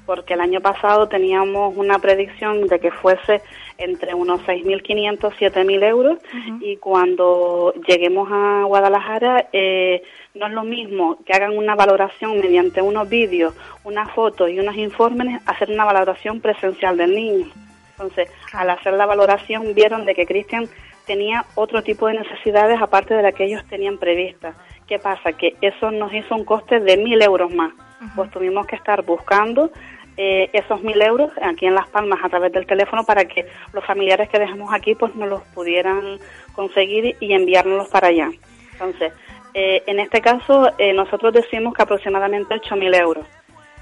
porque 0.08 0.32
el 0.32 0.40
año 0.40 0.62
pasado 0.62 1.06
teníamos 1.06 1.76
una 1.76 1.98
predicción 1.98 2.66
de 2.66 2.80
que 2.80 2.90
fuese 2.90 3.42
entre 3.76 4.14
unos 4.14 4.40
6.500, 4.40 5.18
7.000 5.18 5.84
euros 5.84 6.18
y 6.62 6.78
cuando 6.78 7.74
lleguemos 7.86 8.26
a 8.32 8.62
Guadalajara 8.64 9.48
eh, 9.52 10.02
no 10.34 10.46
es 10.46 10.52
lo 10.54 10.64
mismo 10.64 11.18
que 11.26 11.34
hagan 11.34 11.54
una 11.54 11.74
valoración 11.74 12.40
mediante 12.40 12.80
unos 12.80 13.06
vídeos, 13.06 13.52
unas 13.84 14.10
fotos 14.12 14.48
y 14.48 14.58
unos 14.58 14.76
informes, 14.76 15.42
hacer 15.44 15.70
una 15.70 15.84
valoración 15.84 16.40
presencial 16.40 16.96
del 16.96 17.14
niño. 17.14 17.44
Entonces, 17.90 18.30
al 18.54 18.70
hacer 18.70 18.94
la 18.94 19.04
valoración 19.04 19.74
vieron 19.74 20.06
de 20.06 20.14
que 20.14 20.24
Cristian 20.24 20.70
tenía 21.06 21.44
otro 21.54 21.82
tipo 21.82 22.06
de 22.06 22.14
necesidades 22.14 22.80
aparte 22.80 23.12
de 23.12 23.22
las 23.22 23.34
que 23.34 23.44
ellos 23.44 23.62
tenían 23.68 23.98
previstas. 23.98 24.56
¿Qué 24.86 24.98
pasa? 24.98 25.34
Que 25.34 25.54
eso 25.60 25.90
nos 25.90 26.14
hizo 26.14 26.34
un 26.34 26.46
coste 26.46 26.80
de 26.80 26.98
1.000 26.98 27.24
euros 27.24 27.52
más. 27.52 27.72
Pues 28.14 28.30
tuvimos 28.30 28.66
que 28.66 28.76
estar 28.76 29.04
buscando 29.04 29.72
eh, 30.20 30.50
esos 30.52 30.82
mil 30.82 31.00
euros 31.00 31.30
aquí 31.40 31.66
en 31.66 31.76
Las 31.76 31.88
Palmas 31.88 32.18
a 32.24 32.28
través 32.28 32.52
del 32.52 32.66
teléfono 32.66 33.04
para 33.04 33.24
que 33.26 33.46
los 33.72 33.84
familiares 33.84 34.28
que 34.28 34.40
dejamos 34.40 34.74
aquí 34.74 34.96
pues 34.96 35.14
nos 35.14 35.28
los 35.28 35.42
pudieran 35.54 36.18
conseguir 36.54 37.16
y 37.20 37.32
enviárnoslos 37.32 37.88
para 37.88 38.08
allá. 38.08 38.28
Entonces, 38.72 39.12
eh, 39.54 39.84
en 39.86 40.00
este 40.00 40.20
caso 40.20 40.72
eh, 40.76 40.92
nosotros 40.92 41.32
decimos 41.32 41.72
que 41.72 41.82
aproximadamente 41.82 42.52
ocho 42.52 42.74
mil 42.74 42.92
euros, 42.94 43.24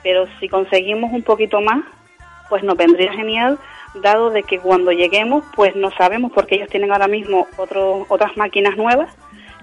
pero 0.02 0.26
si 0.38 0.48
conseguimos 0.48 1.10
un 1.10 1.22
poquito 1.22 1.62
más, 1.62 1.82
pues 2.50 2.62
nos 2.62 2.76
vendría 2.76 3.14
genial, 3.14 3.58
dado 3.94 4.28
de 4.28 4.42
que 4.42 4.58
cuando 4.58 4.92
lleguemos 4.92 5.42
pues 5.54 5.74
no 5.74 5.90
sabemos 5.92 6.32
porque 6.32 6.56
ellos 6.56 6.68
tienen 6.68 6.92
ahora 6.92 7.08
mismo 7.08 7.46
otro, 7.56 8.04
otras 8.10 8.36
máquinas 8.36 8.76
nuevas 8.76 9.16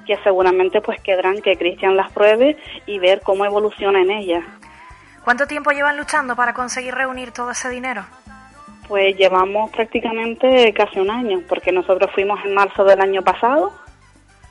que 0.08 0.18
seguramente 0.24 0.82
pues 0.82 1.00
quedarán 1.02 1.40
que 1.42 1.56
Cristian 1.56 1.96
las 1.96 2.12
pruebe 2.12 2.58
y 2.88 2.98
ver 2.98 3.22
cómo 3.22 3.46
evoluciona 3.46 4.02
en 4.02 4.10
ellas. 4.10 4.44
¿Cuánto 5.24 5.48
tiempo 5.48 5.72
llevan 5.72 5.98
luchando 5.98 6.36
para 6.36 6.54
conseguir 6.54 6.94
reunir 6.94 7.32
todo 7.32 7.52
ese 7.52 7.70
dinero? 7.70 8.06
Pues 8.88 9.16
llevamos 9.16 9.72
prácticamente 9.72 10.74
casi 10.74 11.00
un 11.00 11.10
año, 11.10 11.42
porque 11.48 11.72
nosotros 11.72 12.12
fuimos 12.14 12.44
en 12.44 12.54
marzo 12.54 12.84
del 12.84 13.00
año 13.00 13.22
pasado, 13.22 13.74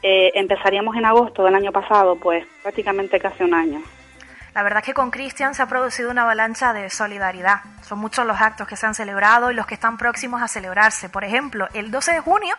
eh, 0.02 0.32
empezaríamos 0.34 0.96
en 0.96 1.04
agosto 1.04 1.44
del 1.44 1.54
año 1.54 1.72
pasado, 1.72 2.16
pues 2.16 2.46
prácticamente 2.62 3.20
casi 3.20 3.44
un 3.44 3.52
año. 3.52 3.82
La 4.54 4.62
verdad 4.62 4.80
es 4.80 4.86
que 4.86 4.94
con 4.94 5.10
Cristian 5.10 5.54
se 5.54 5.62
ha 5.62 5.66
producido 5.66 6.10
una 6.10 6.22
avalancha 6.22 6.74
de 6.74 6.90
solidaridad. 6.90 7.60
Son 7.80 7.98
muchos 7.98 8.26
los 8.26 8.38
actos 8.38 8.68
que 8.68 8.76
se 8.76 8.84
han 8.86 8.94
celebrado 8.94 9.50
y 9.50 9.54
los 9.54 9.66
que 9.66 9.74
están 9.74 9.96
próximos 9.96 10.42
a 10.42 10.48
celebrarse. 10.48 11.08
Por 11.08 11.24
ejemplo, 11.24 11.68
el 11.72 11.90
12 11.90 12.12
de 12.12 12.20
junio, 12.20 12.54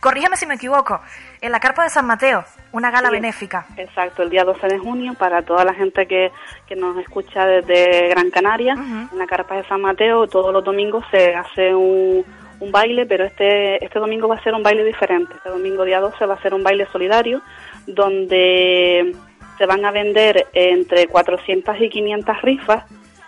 corrígeme 0.00 0.36
si 0.36 0.44
me 0.44 0.54
equivoco, 0.54 1.00
en 1.40 1.50
la 1.50 1.58
Carpa 1.58 1.84
de 1.84 1.90
San 1.90 2.06
Mateo, 2.06 2.44
una 2.72 2.90
gala 2.90 3.08
benéfica. 3.10 3.64
Exacto, 3.78 4.22
el 4.22 4.30
día 4.30 4.44
12 4.44 4.66
de 4.66 4.78
junio, 4.78 5.14
para 5.14 5.40
toda 5.40 5.64
la 5.64 5.72
gente 5.72 6.06
que, 6.06 6.30
que 6.66 6.76
nos 6.76 6.98
escucha 6.98 7.46
desde 7.46 8.08
Gran 8.08 8.30
Canaria, 8.30 8.74
en 8.74 9.18
la 9.18 9.26
Carpa 9.26 9.56
de 9.56 9.66
San 9.68 9.80
Mateo, 9.80 10.26
todos 10.26 10.52
los 10.52 10.62
domingos 10.62 11.02
se 11.10 11.34
hace 11.34 11.74
un, 11.74 12.26
un 12.60 12.72
baile, 12.72 13.06
pero 13.06 13.24
este, 13.24 13.82
este 13.82 13.98
domingo 13.98 14.28
va 14.28 14.36
a 14.36 14.42
ser 14.42 14.54
un 14.54 14.62
baile 14.62 14.84
diferente. 14.84 15.34
Este 15.34 15.48
domingo 15.48 15.84
día 15.84 16.00
12 16.00 16.26
va 16.26 16.34
a 16.34 16.42
ser 16.42 16.52
un 16.52 16.62
baile 16.62 16.86
solidario, 16.92 17.40
donde 17.86 19.14
se 19.58 19.66
van 19.66 19.84
a 19.84 19.90
vender 19.90 20.46
entre 20.54 21.08
400 21.08 21.80
y 21.80 21.90
500 21.90 22.42
rifas 22.42 22.84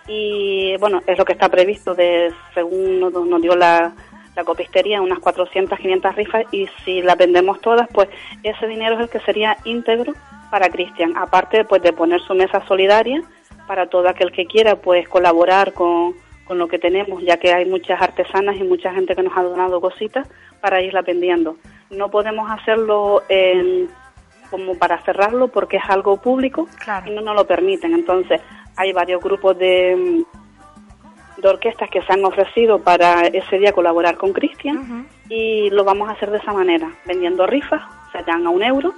y 0.07 0.77
bueno, 0.79 1.03
es 1.07 1.19
lo 1.19 1.25
que 1.25 1.33
está 1.33 1.49
previsto 1.49 1.95
de 1.95 2.33
según 2.55 3.01
nos, 3.01 3.43
dio 3.43 3.55
la, 3.55 3.93
la 4.35 4.45
copistería, 4.45 5.03
unas 5.03 5.19
400, 5.19 5.79
500 5.79 6.17
rifas 6.17 6.45
y 6.53 6.69
si 6.85 7.03
las 7.03 7.19
vendemos 7.19 7.61
todas, 7.61 7.89
pues 7.93 8.09
ese 8.43 8.67
dinero 8.67 8.95
es 8.95 9.03
el 9.03 9.09
que 9.09 9.21
sería 9.21 9.57
íntegro 9.65 10.15
para 10.51 10.71
Cristian, 10.71 11.17
aparte 11.17 11.65
pues 11.65 11.83
de 11.83 11.93
poner 11.93 12.21
su 12.21 12.35
mesa 12.35 12.65
solidaria 12.67 13.23
para 13.67 13.87
todo 13.87 14.09
aquel 14.09 14.33
que 14.33 14.47
quiera 14.47 14.77
pues 14.77 15.09
colaborar 15.09 15.73
con, 15.73 16.15
con 16.45 16.59
lo 16.59 16.67
que 16.67 16.81
tenemos, 16.81 17.23
ya 17.23 17.37
que 17.37 17.53
hay 17.53 17.65
muchas 17.67 18.03
artesanas 18.03 18.57
y 18.57 18.65
mucha 18.65 18.93
gente 18.93 19.15
que 19.15 19.23
nos 19.23 19.37
ha 19.37 19.43
donado 19.43 19.81
cositas 19.81 20.29
para 20.61 20.83
irla 20.83 21.03
vendiendo. 21.03 21.57
No 21.91 22.11
podemos 22.11 22.51
hacerlo 22.51 23.23
en 23.29 23.89
como 24.51 24.75
para 24.75 25.03
cerrarlo 25.03 25.49
porque 25.49 25.77
es 25.77 25.85
algo 25.89 26.21
público 26.21 26.67
y 27.07 27.11
no 27.11 27.21
nos 27.21 27.37
lo 27.37 27.47
permiten. 27.47 27.95
Entonces, 27.95 28.41
hay 28.77 28.93
varios 28.93 29.23
grupos 29.23 29.57
de, 29.59 30.25
de 31.37 31.49
orquestas 31.49 31.89
que 31.91 32.03
se 32.03 32.13
han 32.13 32.25
ofrecido 32.25 32.81
para 32.81 33.27
ese 33.27 33.59
día 33.59 33.73
colaborar 33.73 34.17
con 34.17 34.33
Cristian 34.33 35.07
y 35.29 35.71
lo 35.71 35.85
vamos 35.85 36.09
a 36.09 36.13
hacer 36.13 36.31
de 36.31 36.39
esa 36.39 36.53
manera, 36.53 36.91
vendiendo 37.07 37.47
rifas, 37.47 37.83
se 38.13 38.23
dan 38.25 38.47
a 38.47 38.51
un 38.51 38.63
euro 38.63 38.93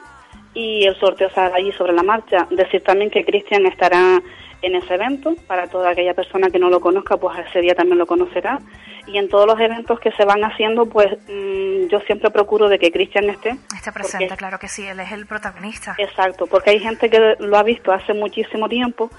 y 0.54 0.84
el 0.84 0.98
sorteo 0.98 1.30
se 1.30 1.40
hará 1.40 1.56
allí 1.56 1.72
sobre 1.72 1.92
la 1.92 2.02
marcha. 2.02 2.46
Decir 2.50 2.82
también 2.82 3.10
que 3.10 3.24
Cristian 3.24 3.66
estará 3.66 4.20
en 4.62 4.76
ese 4.76 4.94
evento, 4.94 5.34
para 5.46 5.66
toda 5.66 5.90
aquella 5.90 6.14
persona 6.14 6.48
que 6.48 6.58
no 6.58 6.70
lo 6.70 6.80
conozca, 6.80 7.16
pues 7.16 7.36
ese 7.48 7.60
día 7.60 7.74
también 7.74 7.98
lo 7.98 8.06
conocerá. 8.06 8.60
Y 9.06 9.18
en 9.18 9.28
todos 9.28 9.46
los 9.46 9.58
eventos 9.58 9.98
que 9.98 10.12
se 10.12 10.24
van 10.24 10.44
haciendo, 10.44 10.86
pues 10.86 11.08
mm, 11.28 11.88
yo 11.88 11.98
siempre 12.06 12.30
procuro 12.30 12.68
de 12.68 12.78
que 12.78 12.92
Cristian 12.92 13.28
esté. 13.28 13.56
Esté 13.74 13.90
presente, 13.90 14.36
claro 14.36 14.58
que 14.60 14.68
sí, 14.68 14.86
él 14.86 15.00
es 15.00 15.10
el 15.10 15.26
protagonista. 15.26 15.96
Exacto, 15.98 16.46
porque 16.46 16.70
hay 16.70 16.78
gente 16.78 17.10
que 17.10 17.34
lo 17.40 17.58
ha 17.58 17.64
visto 17.64 17.92
hace 17.92 18.14
muchísimo 18.14 18.68
tiempo 18.68 19.10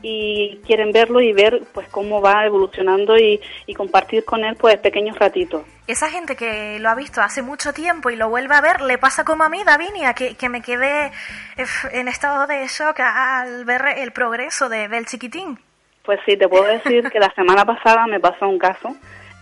y 0.00 0.60
quieren 0.66 0.92
verlo 0.92 1.20
y 1.20 1.32
ver 1.32 1.62
pues 1.72 1.88
cómo 1.88 2.20
va 2.20 2.46
evolucionando 2.46 3.16
y, 3.16 3.40
compartir 3.76 4.24
con 4.24 4.44
él 4.44 4.54
pues 4.56 4.76
pequeños 4.78 5.18
ratitos. 5.18 5.62
Esa 5.86 6.08
gente 6.08 6.36
que 6.36 6.78
lo 6.78 6.88
ha 6.90 6.94
visto 6.94 7.20
hace 7.20 7.42
mucho 7.42 7.72
tiempo 7.72 8.10
y 8.10 8.16
lo 8.16 8.28
vuelve 8.28 8.54
a 8.54 8.60
ver, 8.60 8.80
le 8.82 8.98
pasa 8.98 9.24
como 9.24 9.44
a 9.44 9.48
mí, 9.48 9.62
Davinia, 9.64 10.14
que, 10.14 10.36
que 10.36 10.48
me 10.48 10.60
quedé 10.60 11.06
eh, 11.06 11.64
en 11.92 12.08
estado 12.08 12.46
de 12.46 12.66
shock 12.68 13.00
al 13.00 13.64
ver 13.64 13.82
el 13.96 14.12
progreso 14.12 14.68
de, 14.68 14.88
del 14.88 15.06
chiquitín. 15.06 15.58
Pues 16.04 16.20
sí, 16.26 16.36
te 16.36 16.48
puedo 16.48 16.64
decir 16.64 17.08
que 17.10 17.18
la 17.18 17.32
semana 17.34 17.64
pasada 17.64 18.06
me 18.06 18.20
pasó 18.20 18.48
un 18.48 18.58
caso. 18.58 18.94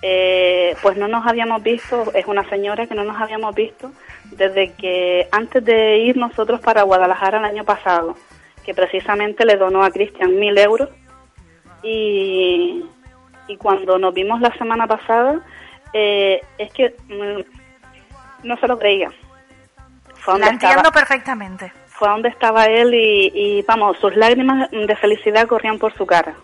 Eh, 0.02 0.74
pues 0.80 0.96
no 0.96 1.08
nos 1.08 1.26
habíamos 1.26 1.62
visto, 1.62 2.10
es 2.14 2.24
una 2.26 2.48
señora 2.48 2.86
que 2.86 2.94
no 2.94 3.04
nos 3.04 3.20
habíamos 3.20 3.54
visto 3.54 3.92
desde 4.30 4.72
que 4.72 5.28
antes 5.30 5.62
de 5.62 5.98
ir 5.98 6.16
nosotros 6.16 6.60
para 6.60 6.84
Guadalajara 6.84 7.38
el 7.38 7.44
año 7.44 7.64
pasado 7.64 8.16
que 8.70 8.74
precisamente 8.74 9.44
le 9.44 9.56
donó 9.56 9.82
a 9.82 9.90
Cristian 9.90 10.38
mil 10.38 10.56
euros 10.56 10.88
y, 11.82 12.84
y 13.48 13.56
cuando 13.56 13.98
nos 13.98 14.14
vimos 14.14 14.40
la 14.40 14.56
semana 14.58 14.86
pasada 14.86 15.40
eh, 15.92 16.40
es 16.56 16.72
que 16.72 16.94
mm, 17.08 18.46
no 18.46 18.56
se 18.58 18.68
lo 18.68 18.78
creía. 18.78 19.10
Fue 20.14 20.38
la 20.38 20.50
entiendo 20.50 20.92
perfectamente. 20.92 21.72
Fue 21.88 22.08
donde 22.08 22.28
estaba 22.28 22.66
él 22.66 22.94
y, 22.94 23.60
vamos, 23.66 23.98
sus 23.98 24.14
lágrimas 24.14 24.70
de 24.70 24.96
felicidad 24.96 25.48
corrían 25.48 25.80
por 25.80 25.92
su 25.94 26.06
cara. 26.06 26.34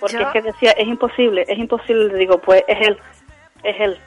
Porque 0.00 0.22
es 0.22 0.28
que 0.32 0.42
decía, 0.42 0.72
es 0.72 0.88
imposible, 0.88 1.44
es 1.46 1.56
imposible, 1.56 2.08
le 2.08 2.18
digo, 2.18 2.38
pues 2.38 2.64
es 2.66 2.88
él, 2.88 2.98
es 3.62 3.80
él. 3.80 4.00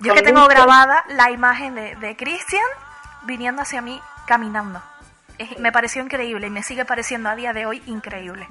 Yo 0.00 0.14
que 0.14 0.22
tengo 0.22 0.48
grabada 0.48 1.04
la 1.10 1.30
imagen 1.30 1.76
de, 1.76 1.94
de 1.94 2.16
Cristian 2.16 2.66
viniendo 3.24 3.62
hacia 3.62 3.80
mí 3.80 4.00
caminando 4.26 4.82
me 5.58 5.72
pareció 5.72 6.02
increíble 6.02 6.46
y 6.46 6.50
me 6.50 6.62
sigue 6.62 6.84
pareciendo 6.84 7.28
a 7.28 7.36
día 7.36 7.52
de 7.52 7.66
hoy 7.66 7.82
increíble. 7.86 8.46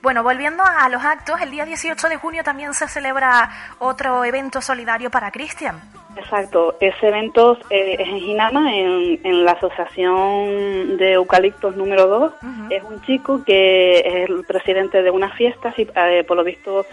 Bueno, 0.00 0.22
volviendo 0.22 0.62
a 0.62 0.88
los 0.88 1.04
actos, 1.04 1.40
el 1.40 1.50
día 1.50 1.64
18 1.64 2.08
de 2.08 2.16
junio 2.16 2.44
también 2.44 2.72
se 2.72 2.86
celebra 2.86 3.50
otro 3.80 4.24
evento 4.24 4.60
solidario 4.60 5.10
para 5.10 5.32
Cristian. 5.32 5.80
Exacto, 6.16 6.76
ese 6.80 7.08
evento 7.08 7.58
eh, 7.70 7.96
es 7.98 8.08
en 8.08 8.20
Ginama, 8.20 8.74
en, 8.74 9.44
la 9.44 9.52
Asociación 9.52 10.96
de 10.96 11.12
Eucaliptos 11.12 11.76
número 11.76 12.06
2. 12.06 12.32
Es 12.70 12.82
un 12.82 13.00
chico 13.02 13.42
que 13.44 13.98
es 13.98 14.28
el 14.28 14.44
presidente 14.44 15.02
de 15.02 15.10
unas 15.10 15.32
fiestas 15.34 15.78
y 15.78 15.88
eh, 15.94 16.24
por 16.26 16.36
lo 16.36 16.44
visto 16.44 16.86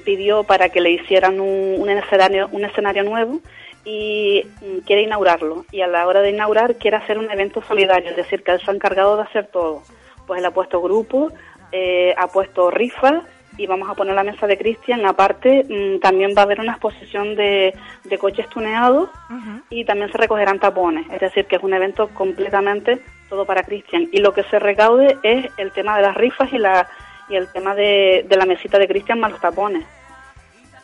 pidió 0.00 0.44
para 0.44 0.68
que 0.68 0.80
le 0.80 0.90
hicieran 0.90 1.40
un, 1.40 1.88
escenario, 1.88 2.48
un 2.52 2.64
escenario 2.64 3.02
nuevo 3.04 3.40
y 3.84 4.44
mm, 4.60 4.78
quiere 4.86 5.02
inaugurarlo. 5.02 5.64
Y 5.70 5.80
a 5.80 5.86
la 5.86 6.06
hora 6.06 6.22
de 6.22 6.30
inaugurar 6.30 6.76
quiere 6.76 6.96
hacer 6.96 7.18
un 7.18 7.30
evento 7.30 7.62
solidario, 7.62 8.10
es 8.10 8.16
decir, 8.16 8.42
que 8.42 8.52
él 8.52 8.60
se 8.60 8.70
ha 8.70 8.74
encargado 8.74 9.16
de 9.16 9.22
hacer 9.22 9.46
todo. 9.46 9.82
Pues 10.26 10.40
él 10.40 10.46
ha 10.46 10.50
puesto 10.50 10.80
grupo, 10.82 11.32
eh, 11.72 12.14
ha 12.16 12.26
puesto 12.28 12.70
rifa 12.70 13.22
y 13.56 13.66
vamos 13.66 13.90
a 13.90 13.94
poner 13.94 14.14
la 14.14 14.24
mesa 14.24 14.46
de 14.46 14.58
Cristian. 14.58 15.04
Aparte, 15.06 15.64
mm, 15.68 16.00
también 16.00 16.34
va 16.36 16.42
a 16.42 16.44
haber 16.44 16.60
una 16.60 16.72
exposición 16.72 17.36
de, 17.36 17.74
de 18.04 18.18
coches 18.18 18.48
tuneados 18.48 19.10
y 19.68 19.84
también 19.84 20.10
se 20.10 20.18
recogerán 20.18 20.58
tapones. 20.58 21.06
Es 21.10 21.20
decir, 21.20 21.46
que 21.46 21.56
es 21.56 21.62
un 21.62 21.74
evento 21.74 22.08
completamente 22.08 23.00
todo 23.30 23.46
para 23.46 23.62
Cristian. 23.62 24.08
Y 24.12 24.18
lo 24.18 24.34
que 24.34 24.42
se 24.44 24.58
recaude 24.58 25.16
es 25.22 25.46
el 25.56 25.72
tema 25.72 25.96
de 25.96 26.02
las 26.02 26.16
rifas 26.16 26.52
y, 26.52 26.58
la, 26.58 26.88
y 27.30 27.36
el 27.36 27.50
tema 27.52 27.74
de, 27.74 28.26
de 28.28 28.36
la 28.36 28.44
mesita 28.44 28.78
de 28.78 28.88
Cristian 28.88 29.20
más 29.20 29.30
los 29.30 29.40
tapones. 29.40 29.84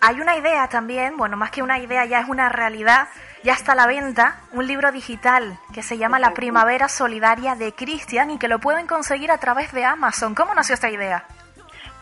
Hay 0.01 0.21
una 0.21 0.37
idea 0.37 0.69
también, 0.69 1.17
bueno, 1.17 1.37
más 1.37 1.51
que 1.51 1.63
una 1.63 1.79
idea, 1.79 2.05
ya 2.05 2.21
es 2.21 2.29
una 2.29 2.49
realidad, 2.49 3.09
ya 3.43 3.55
está 3.55 3.73
a 3.73 3.75
la 3.75 3.87
venta, 3.87 4.41
un 4.53 4.67
libro 4.67 4.93
digital 4.93 5.59
que 5.75 5.83
se 5.83 5.99
llama 5.99 6.19
La 6.19 6.35
Primavera 6.35 6.89
Solidaria 6.89 7.55
de 7.55 7.73
Cristian 7.73 8.31
y 8.31 8.39
que 8.39 8.49
lo 8.49 8.59
pueden 8.59 8.87
conseguir 8.87 9.31
a 9.31 9.39
través 9.39 9.73
de 9.73 9.85
Amazon. 9.85 10.35
¿Cómo 10.35 10.55
nació 10.55 10.75
esta 10.75 10.91
idea? 10.91 11.25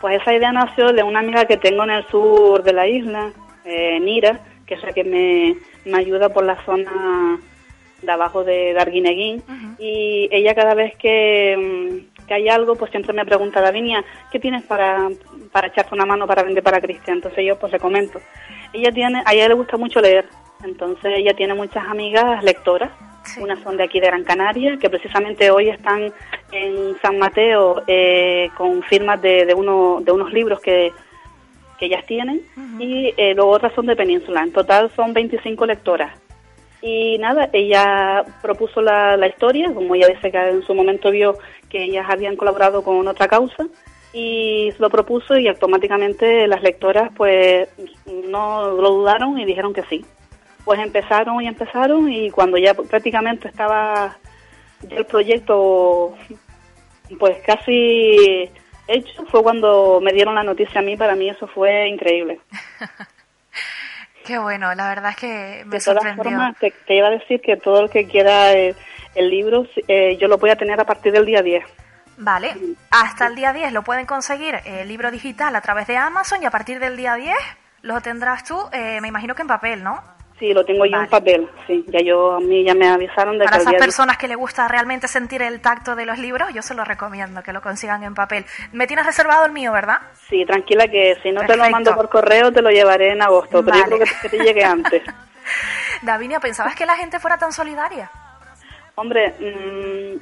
Pues 0.01 0.21
esa 0.21 0.33
idea 0.33 0.51
nació 0.51 0.91
de 0.91 1.03
una 1.03 1.19
amiga 1.19 1.45
que 1.45 1.57
tengo 1.57 1.83
en 1.83 1.91
el 1.91 2.05
sur 2.07 2.61
de 2.63 2.73
la 2.73 2.85
isla, 2.85 3.31
eh, 3.63 3.99
Nira, 3.99 4.39
que 4.67 4.75
es 4.75 4.83
la 4.83 4.91
que 4.91 5.03
me, 5.03 5.55
me 5.89 5.97
ayuda 5.97 6.29
por 6.29 6.43
la 6.43 6.63
zona 6.65 7.39
de 8.01 8.11
abajo 8.11 8.43
de 8.43 8.73
Darguineguín. 8.73 9.43
Y 9.79 10.27
ella 10.31 10.53
cada 10.53 10.73
vez 10.75 10.95
que, 10.97 11.55
mm, 11.57 12.14
que, 12.27 12.33
hay 12.33 12.49
algo, 12.49 12.75
pues 12.75 12.91
siempre 12.91 13.13
me 13.13 13.25
pregunta, 13.25 13.61
Davinia, 13.61 14.03
¿qué 14.31 14.39
tienes 14.39 14.63
para, 14.63 15.09
para 15.51 15.67
echarte 15.67 15.95
una 15.95 16.05
mano 16.05 16.27
para 16.27 16.43
vender 16.43 16.61
para 16.61 16.81
Cristian. 16.81 17.17
Entonces 17.17 17.45
yo 17.45 17.57
pues 17.57 17.71
le 17.71 17.79
comento. 17.79 18.19
Ella 18.73 18.91
tiene, 18.91 19.23
a 19.25 19.33
ella 19.33 19.47
le 19.47 19.53
gusta 19.53 19.77
mucho 19.77 20.01
leer, 20.01 20.25
entonces 20.65 21.13
ella 21.15 21.33
tiene 21.33 21.53
muchas 21.53 21.87
amigas 21.87 22.43
lectoras. 22.43 22.91
Unas 23.39 23.59
son 23.59 23.77
de 23.77 23.83
aquí 23.85 24.01
de 24.01 24.07
Gran 24.07 24.23
Canaria, 24.23 24.77
que 24.77 24.89
precisamente 24.89 25.49
hoy 25.49 25.69
están 25.69 26.11
en 26.51 26.95
San 27.01 27.17
Mateo 27.17 27.83
eh, 27.87 28.49
con 28.57 28.83
firmas 28.83 29.21
de, 29.21 29.45
de, 29.45 29.53
uno, 29.53 29.99
de 30.01 30.11
unos 30.11 30.31
libros 30.33 30.59
que, 30.59 30.91
que 31.79 31.85
ellas 31.85 32.05
tienen, 32.05 32.41
y 32.77 33.13
eh, 33.17 33.33
luego 33.33 33.51
otras 33.51 33.73
son 33.73 33.85
de 33.85 33.95
Península. 33.95 34.43
En 34.43 34.51
total 34.51 34.91
son 34.95 35.13
25 35.13 35.65
lectoras. 35.65 36.19
Y 36.81 37.17
nada, 37.17 37.49
ella 37.51 38.23
propuso 38.41 38.81
la, 38.81 39.17
la 39.17 39.27
historia, 39.27 39.73
como 39.73 39.95
ella 39.95 40.07
dice 40.07 40.31
que 40.31 40.37
en 40.37 40.61
su 40.61 40.75
momento 40.75 41.09
vio 41.09 41.35
que 41.75 41.83
ellas 41.83 42.05
habían 42.09 42.37
colaborado 42.37 42.83
con 42.83 43.05
otra 43.05 43.27
causa, 43.27 43.65
y 44.13 44.71
lo 44.79 44.89
propuso 44.89 45.37
y 45.37 45.49
automáticamente 45.49 46.47
las 46.47 46.63
lectoras 46.63 47.11
pues 47.17 47.67
no 48.05 48.71
lo 48.71 48.91
dudaron 48.91 49.37
y 49.37 49.45
dijeron 49.45 49.73
que 49.73 49.83
sí. 49.83 50.05
Pues 50.63 50.79
empezaron 50.79 51.41
y 51.41 51.47
empezaron 51.47 52.09
y 52.09 52.31
cuando 52.31 52.57
ya 52.57 52.73
prácticamente 52.73 53.49
estaba 53.49 54.15
el 54.89 55.05
proyecto 55.05 56.15
pues 57.19 57.39
casi 57.45 58.49
hecho 58.87 59.25
fue 59.25 59.43
cuando 59.43 59.99
me 60.01 60.13
dieron 60.13 60.35
la 60.35 60.43
noticia 60.43 60.79
a 60.79 60.83
mí, 60.83 60.95
para 60.95 61.15
mí 61.15 61.29
eso 61.29 61.45
fue 61.47 61.89
increíble. 61.89 62.39
Qué 64.25 64.39
bueno, 64.39 64.73
la 64.75 64.87
verdad 64.87 65.11
es 65.11 65.17
que 65.17 65.63
me 65.65 65.77
De 65.77 65.83
todas 65.83 66.15
formas, 66.15 66.55
te, 66.57 66.95
iba 66.95 67.07
a 67.07 67.11
decir 67.11 67.41
que 67.41 67.57
todo 67.57 67.81
el 67.81 67.89
que 67.89 68.07
quiera 68.07 68.53
el, 69.15 69.29
libro, 69.29 69.65
eh, 69.87 70.17
yo 70.17 70.27
lo 70.27 70.37
voy 70.37 70.49
a 70.49 70.55
tener 70.55 70.79
a 70.79 70.85
partir 70.85 71.11
del 71.11 71.25
día 71.25 71.41
10. 71.41 71.63
Vale, 72.17 72.55
hasta 72.91 73.27
el 73.27 73.35
día 73.35 73.51
10 73.51 73.73
lo 73.73 73.83
pueden 73.83 74.05
conseguir 74.05 74.55
el 74.65 74.87
libro 74.87 75.11
digital 75.11 75.55
a 75.55 75.61
través 75.61 75.87
de 75.87 75.97
Amazon 75.97 76.41
y 76.41 76.45
a 76.45 76.51
partir 76.51 76.79
del 76.79 76.95
día 76.95 77.15
10 77.15 77.35
lo 77.81 78.01
tendrás 78.01 78.43
tú, 78.43 78.57
eh, 78.71 78.99
me 79.01 79.09
imagino 79.09 79.35
que 79.35 79.43
en 79.43 79.47
papel, 79.47 79.83
¿no? 79.83 80.01
Sí, 80.39 80.53
lo 80.53 80.65
tengo 80.65 80.85
yo 80.85 80.97
en 80.97 81.07
papel, 81.07 81.49
sí. 81.65 81.85
Ya 81.87 81.99
yo, 82.03 82.33
a 82.33 82.39
mí 82.41 82.65
ya 82.65 82.73
me 82.73 82.89
avisaron 82.89 83.37
de 83.37 83.45
Para 83.45 83.57
que 83.57 83.63
esas 83.63 83.75
personas 83.75 84.17
que 84.17 84.27
le 84.27 84.35
gusta 84.35 84.67
realmente 84.67 85.07
sentir 85.07 85.41
el 85.41 85.61
tacto 85.61 85.95
de 85.95 86.05
los 86.05 86.19
libros, 86.19 86.53
yo 86.53 86.61
se 86.61 86.73
lo 86.73 86.83
recomiendo 86.83 87.41
que 87.41 87.53
lo 87.53 87.61
consigan 87.61 88.03
en 88.03 88.13
papel. 88.15 88.45
Me 88.73 88.85
tienes 88.85 89.05
reservado 89.05 89.45
el 89.45 89.53
mío, 89.53 89.71
¿verdad? 89.71 89.99
Sí, 90.27 90.43
tranquila 90.45 90.89
que 90.89 91.17
si 91.23 91.31
no 91.31 91.45
te 91.45 91.55
lo 91.55 91.69
mando 91.69 91.95
por 91.95 92.09
correo 92.09 92.51
te 92.51 92.61
lo 92.61 92.69
llevaré 92.69 93.13
en 93.13 93.21
agosto, 93.21 93.63
pero 93.63 93.77
yo 93.77 93.85
creo 93.85 93.99
que, 94.21 94.29
te 94.29 94.43
llegue 94.43 94.63
antes. 94.63 95.03
Davinia, 96.01 96.41
¿pensabas 96.41 96.75
que 96.75 96.85
la 96.85 96.97
gente 96.97 97.19
fuera 97.19 97.37
tan 97.37 97.53
solidaria? 97.53 98.11
Hombre, 98.95 99.33
mmm, 99.39 100.17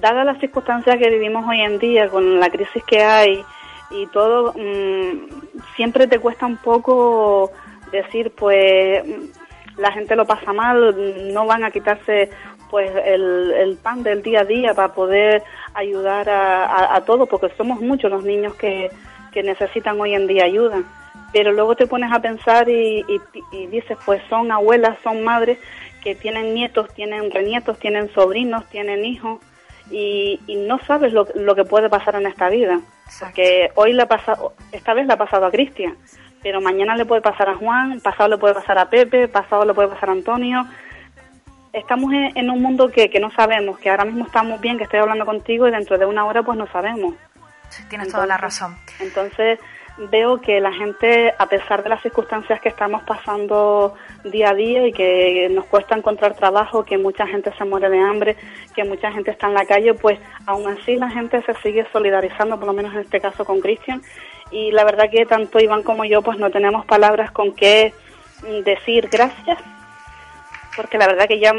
dadas 0.00 0.24
las 0.24 0.38
circunstancias 0.38 0.96
que 0.96 1.10
vivimos 1.10 1.44
hoy 1.48 1.60
en 1.60 1.78
día, 1.78 2.08
con 2.08 2.38
la 2.38 2.48
crisis 2.48 2.82
que 2.84 3.02
hay 3.02 3.44
y 3.90 4.06
todo, 4.08 4.54
mmm, 4.54 5.60
siempre 5.74 6.06
te 6.06 6.18
cuesta 6.18 6.46
un 6.46 6.58
poco 6.58 7.50
decir, 7.90 8.32
pues 8.36 9.02
la 9.76 9.92
gente 9.92 10.16
lo 10.16 10.26
pasa 10.26 10.52
mal, 10.52 11.32
no 11.32 11.46
van 11.46 11.64
a 11.64 11.70
quitarse 11.70 12.30
pues 12.70 12.90
el, 13.04 13.78
pan 13.82 14.02
del 14.02 14.22
día 14.22 14.40
a 14.40 14.44
día 14.44 14.74
para 14.74 14.92
poder 14.92 15.42
ayudar 15.74 16.28
a, 16.28 16.94
a, 16.94 17.04
todos, 17.04 17.28
porque 17.28 17.48
somos 17.56 17.80
muchos 17.80 18.10
los 18.10 18.24
niños 18.24 18.54
que, 18.54 18.90
que, 19.32 19.42
necesitan 19.42 19.98
hoy 20.00 20.14
en 20.14 20.26
día 20.26 20.44
ayuda. 20.44 20.82
Pero 21.32 21.52
luego 21.52 21.76
te 21.76 21.86
pones 21.86 22.12
a 22.12 22.20
pensar 22.20 22.68
y, 22.68 23.04
y, 23.52 23.66
dices, 23.66 23.96
pues 24.04 24.22
son 24.28 24.52
abuelas, 24.52 24.98
son 25.02 25.22
madres 25.22 25.58
que 26.02 26.14
tienen 26.14 26.54
nietos, 26.54 26.92
tienen 26.94 27.30
renietos, 27.30 27.78
tienen 27.78 28.12
sobrinos, 28.12 28.68
tienen 28.68 29.04
hijos 29.04 29.40
y, 29.90 30.40
y 30.46 30.56
no 30.56 30.78
sabes 30.86 31.12
lo, 31.12 31.26
lo, 31.34 31.54
que 31.54 31.64
puede 31.64 31.88
pasar 31.88 32.16
en 32.16 32.26
esta 32.26 32.48
vida. 32.48 32.80
Porque 33.20 33.70
hoy 33.74 33.92
la 33.92 34.06
pasado, 34.06 34.52
esta 34.72 34.94
vez 34.94 35.06
la 35.06 35.14
ha 35.14 35.18
pasado 35.18 35.46
a 35.46 35.50
Cristian, 35.50 35.96
pero 36.42 36.60
mañana 36.60 36.96
le 36.96 37.06
puede 37.06 37.22
pasar 37.22 37.48
a 37.48 37.54
Juan, 37.54 38.00
pasado 38.00 38.28
le 38.28 38.38
puede 38.38 38.54
pasar 38.54 38.78
a 38.78 38.90
Pepe, 38.90 39.28
pasado 39.28 39.64
le 39.64 39.74
puede 39.74 39.88
pasar 39.88 40.10
a 40.10 40.12
Antonio. 40.12 40.66
Estamos 41.72 42.12
en, 42.12 42.50
un 42.50 42.62
mundo 42.62 42.88
que, 42.90 43.10
que, 43.10 43.20
no 43.20 43.30
sabemos, 43.30 43.78
que 43.78 43.90
ahora 43.90 44.04
mismo 44.04 44.24
estamos 44.26 44.60
bien, 44.60 44.78
que 44.78 44.84
estoy 44.84 45.00
hablando 45.00 45.26
contigo 45.26 45.68
y 45.68 45.70
dentro 45.70 45.98
de 45.98 46.06
una 46.06 46.24
hora 46.24 46.42
pues 46.42 46.58
no 46.58 46.66
sabemos. 46.72 47.14
Tienes 47.88 48.10
toda 48.10 48.26
la 48.26 48.36
razón. 48.38 48.76
Entonces 49.00 49.58
veo 50.10 50.40
que 50.40 50.60
la 50.60 50.72
gente, 50.72 51.34
a 51.38 51.46
pesar 51.46 51.82
de 51.82 51.88
las 51.88 52.02
circunstancias 52.02 52.60
que 52.60 52.68
estamos 52.68 53.02
pasando 53.02 53.94
día 54.24 54.50
a 54.50 54.54
día 54.54 54.86
y 54.86 54.92
que 54.92 55.48
nos 55.50 55.64
cuesta 55.66 55.96
encontrar 55.96 56.34
trabajo, 56.34 56.84
que 56.84 56.98
mucha 56.98 57.26
gente 57.26 57.52
se 57.58 57.64
muere 57.64 57.90
de 57.90 57.98
hambre, 57.98 58.36
que 58.74 58.84
mucha 58.84 59.10
gente 59.10 59.32
está 59.32 59.48
en 59.48 59.54
la 59.54 59.66
calle, 59.66 59.94
pues 59.94 60.18
aún 60.46 60.68
así 60.68 60.96
la 60.96 61.10
gente 61.10 61.42
se 61.42 61.54
sigue 61.54 61.86
solidarizando, 61.92 62.58
por 62.58 62.66
lo 62.66 62.72
menos 62.72 62.94
en 62.94 63.00
este 63.00 63.20
caso 63.20 63.44
con 63.44 63.60
Cristian, 63.60 64.02
y 64.50 64.70
la 64.70 64.84
verdad 64.84 65.10
que 65.10 65.26
tanto 65.26 65.60
Iván 65.60 65.82
como 65.82 66.04
yo 66.04 66.22
pues 66.22 66.38
no 66.38 66.50
tenemos 66.50 66.86
palabras 66.86 67.30
con 67.32 67.54
qué 67.54 67.92
decir 68.64 69.08
gracias 69.10 69.58
porque 70.76 70.96
la 70.96 71.08
verdad 71.08 71.26
que 71.26 71.40
ya 71.40 71.52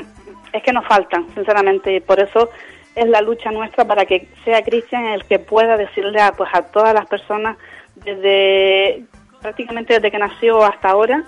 es 0.54 0.64
que 0.64 0.72
nos 0.72 0.86
faltan 0.88 1.28
sinceramente 1.36 1.94
y 1.94 2.00
por 2.00 2.20
eso 2.20 2.50
es 2.96 3.08
la 3.08 3.22
lucha 3.22 3.52
nuestra 3.52 3.86
para 3.86 4.06
que 4.06 4.30
sea 4.46 4.64
Cristian 4.64 5.06
el 5.06 5.26
que 5.26 5.40
pueda 5.40 5.78
decirle 5.78 6.22
a 6.22 6.32
pues 6.32 6.50
a 6.54 6.64
todas 6.64 6.94
las 6.94 7.06
personas 7.06 7.58
desde 8.04 9.04
prácticamente 9.42 9.94
desde 9.94 10.12
que 10.12 10.18
nació 10.18 10.64
hasta 10.64 10.90
ahora 10.90 11.24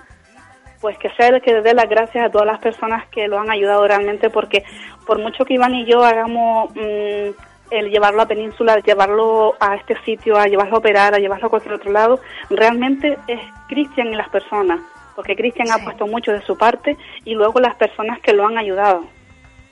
pues 0.81 0.97
que 0.97 1.09
sea 1.11 1.27
el 1.27 1.41
que 1.41 1.61
dé 1.61 1.73
las 1.73 1.87
gracias 1.87 2.25
a 2.25 2.31
todas 2.31 2.47
las 2.47 2.59
personas 2.59 3.07
que 3.09 3.27
lo 3.27 3.39
han 3.39 3.51
ayudado 3.51 3.87
realmente 3.87 4.29
porque 4.29 4.63
por 5.05 5.19
mucho 5.19 5.45
que 5.45 5.53
Iván 5.53 5.75
y 5.75 5.85
yo 5.85 6.03
hagamos 6.03 6.71
mmm, 6.75 7.29
el 7.71 7.89
llevarlo 7.89 8.21
a 8.21 8.27
Península, 8.27 8.79
llevarlo 8.79 9.55
a 9.59 9.75
este 9.75 9.95
sitio, 10.03 10.37
a 10.37 10.45
llevarlo 10.45 10.75
a 10.75 10.79
operar, 10.79 11.15
a 11.15 11.19
llevarlo 11.19 11.47
a 11.47 11.49
cualquier 11.49 11.75
otro 11.75 11.91
lado, 11.91 12.19
realmente 12.49 13.17
es 13.27 13.39
Cristian 13.67 14.07
y 14.07 14.15
las 14.15 14.29
personas, 14.29 14.81
porque 15.15 15.35
Cristian 15.35 15.67
sí. 15.67 15.73
ha 15.73 15.83
puesto 15.83 16.05
mucho 16.05 16.33
de 16.33 16.41
su 16.41 16.57
parte 16.57 16.97
y 17.23 17.33
luego 17.33 17.59
las 17.59 17.75
personas 17.75 18.19
que 18.19 18.33
lo 18.33 18.45
han 18.45 18.57
ayudado, 18.57 19.05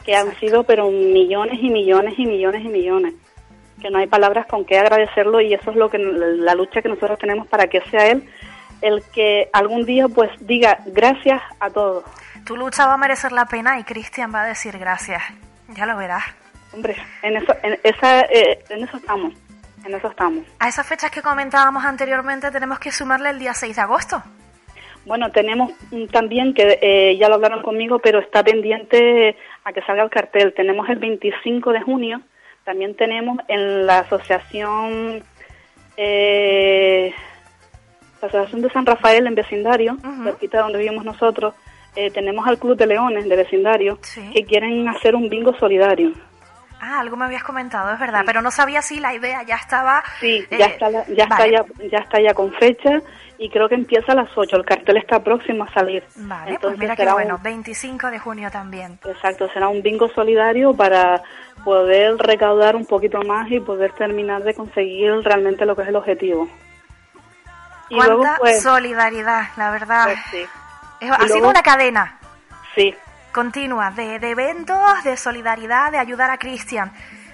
que 0.06 0.12
Exacto. 0.12 0.32
han 0.32 0.40
sido 0.40 0.64
pero 0.64 0.90
millones 0.90 1.60
y 1.62 1.70
millones 1.70 2.14
y 2.18 2.26
millones 2.26 2.64
y 2.64 2.70
millones, 2.70 3.14
que 3.80 3.90
no 3.90 4.00
hay 4.00 4.08
palabras 4.08 4.46
con 4.48 4.66
qué 4.66 4.78
agradecerlo 4.78 5.42
y 5.42 5.54
eso 5.54 5.72
es 5.72 5.78
lo 5.78 5.90
que 5.90 5.98
la 5.98 6.56
lucha 6.56 6.82
que 6.82 6.90
nosotros 6.90 7.20
tenemos 7.20 7.48
para 7.48 7.68
que 7.68 7.82
sea 7.90 8.08
él 8.08 8.24
el 8.82 9.04
que 9.14 9.50
algún 9.54 9.86
día 9.86 10.08
pues 10.08 10.30
diga 10.40 10.80
gracias 10.88 11.42
a 11.60 11.70
todos. 11.70 12.04
Tu 12.46 12.56
lucha 12.56 12.88
va 12.88 12.94
a 12.94 12.98
merecer 12.98 13.32
la 13.32 13.46
pena 13.46 13.80
y 13.80 13.84
Cristian 13.84 14.34
va 14.34 14.44
a 14.44 14.48
decir 14.48 14.78
gracias, 14.78 15.22
ya 15.70 15.86
lo 15.86 15.98
verás. 15.98 16.24
Hombre, 16.74 16.96
en 17.24 17.38
eso, 17.38 17.54
en, 17.64 17.80
esa, 17.84 18.22
eh, 18.22 18.64
en 18.70 18.84
eso 18.84 18.98
estamos, 18.98 19.34
en 19.86 19.94
eso 19.94 20.08
estamos. 20.08 20.46
A 20.60 20.68
esas 20.68 20.88
fechas 20.88 21.12
que 21.12 21.22
comentábamos 21.22 21.84
anteriormente 21.84 22.52
tenemos 22.52 22.80
que 22.80 22.92
sumarle 22.92 23.30
el 23.32 23.40
día 23.40 23.54
6 23.54 23.76
de 23.76 23.82
agosto. 23.82 24.24
Bueno, 25.06 25.32
tenemos 25.32 25.72
también 26.12 26.54
que 26.54 26.78
eh, 26.82 27.18
ya 27.18 27.30
lo 27.30 27.36
hablaron 27.36 27.64
conmigo, 27.64 28.00
pero 28.00 28.20
está 28.20 28.44
pendiente 28.44 29.36
a 29.64 29.74
que 29.74 29.82
salga 29.82 30.04
el 30.04 30.10
cartel. 30.10 30.54
Tenemos 30.54 30.88
el 30.90 30.98
25 30.98 31.72
de 31.72 31.82
junio, 31.82 32.22
también 32.70 32.94
tenemos 32.94 33.40
en 33.48 33.88
la 33.88 33.98
asociación, 34.02 35.24
eh, 35.98 37.12
la 38.22 38.28
asociación 38.28 38.62
de 38.62 38.70
San 38.70 38.86
Rafael 38.86 39.26
en 39.26 39.34
vecindario, 39.34 39.94
uh 39.94 40.08
-huh. 40.08 40.24
cerquita 40.26 40.60
donde 40.60 40.78
vivimos 40.78 41.04
nosotros, 41.04 41.56
eh, 41.96 42.12
tenemos 42.12 42.48
al 42.48 42.60
Club 42.60 42.78
de 42.78 42.86
Leones 42.86 43.28
de 43.28 43.36
vecindario 43.36 43.98
sí. 44.04 44.22
que 44.36 44.46
quieren 44.46 44.88
hacer 44.88 45.16
un 45.16 45.30
bingo 45.30 45.52
solidario. 45.58 46.12
Ah, 46.80 47.00
algo 47.00 47.18
me 47.18 47.26
habías 47.26 47.44
comentado, 47.44 47.92
es 47.92 48.00
verdad, 48.00 48.20
sí. 48.20 48.26
pero 48.28 48.44
no 48.44 48.52
sabía 48.52 48.84
si 48.84 49.00
la 49.00 49.16
idea 49.16 49.42
ya 49.42 49.56
estaba... 49.56 50.04
Sí, 50.20 50.46
ya, 50.52 50.68
eh, 50.68 50.70
está, 50.70 50.92
ya, 50.92 51.26
vale. 51.26 51.46
está 51.46 51.48
ya, 51.48 51.66
ya 51.90 51.98
está 51.98 52.22
ya 52.22 52.34
con 52.36 52.54
fecha 52.54 53.02
y 53.40 53.50
creo 53.50 53.70
que 53.70 53.76
empieza 53.76 54.12
a 54.12 54.16
las 54.16 54.30
8, 54.36 54.58
el 54.58 54.66
cartel 54.66 54.98
está 54.98 55.24
próximo 55.24 55.64
a 55.64 55.74
salir. 55.74 56.04
Vale, 56.18 56.56
Entonces, 56.56 56.78
pues 56.78 56.80
mira 56.80 56.96
qué 56.96 57.10
bueno, 57.10 57.38
un... 57.38 57.44
25 57.44 58.12
de 58.12 58.20
junio 58.20 58.52
también. 58.52 59.00
Exacto, 59.06 59.50
será 59.54 59.70
un 59.70 59.82
bingo 59.82 60.10
solidario 60.10 60.74
para 60.74 61.24
poder 61.64 62.18
recaudar 62.18 62.76
un 62.76 62.86
poquito 62.86 63.22
más 63.22 63.50
y 63.50 63.62
poder 63.62 63.94
terminar 63.94 64.44
de 64.44 64.54
conseguir 64.54 65.14
realmente 65.24 65.66
lo 65.66 65.74
que 65.74 65.84
es 65.84 65.88
el 65.88 65.96
objetivo. 65.96 66.50
Y 67.90 67.96
Cuánta 67.96 68.14
luego, 68.14 68.36
pues, 68.40 68.62
solidaridad, 68.62 69.48
la 69.56 69.72
verdad. 69.72 70.04
Pues 70.04 70.20
sí. 70.32 70.46
Es, 71.00 71.10
ha 71.10 71.18
luego, 71.20 71.34
sido 71.34 71.50
una 71.50 71.64
cadena. 71.64 72.20
Sí, 72.76 72.94
continua 73.32 73.92
de, 73.92 74.20
de, 74.20 74.32
eventos, 74.32 75.04
de 75.06 75.16
solidaridad, 75.16 75.94
de 75.94 75.98
ayudar 75.98 76.30
a 76.30 76.38
Cristian. 76.38 76.92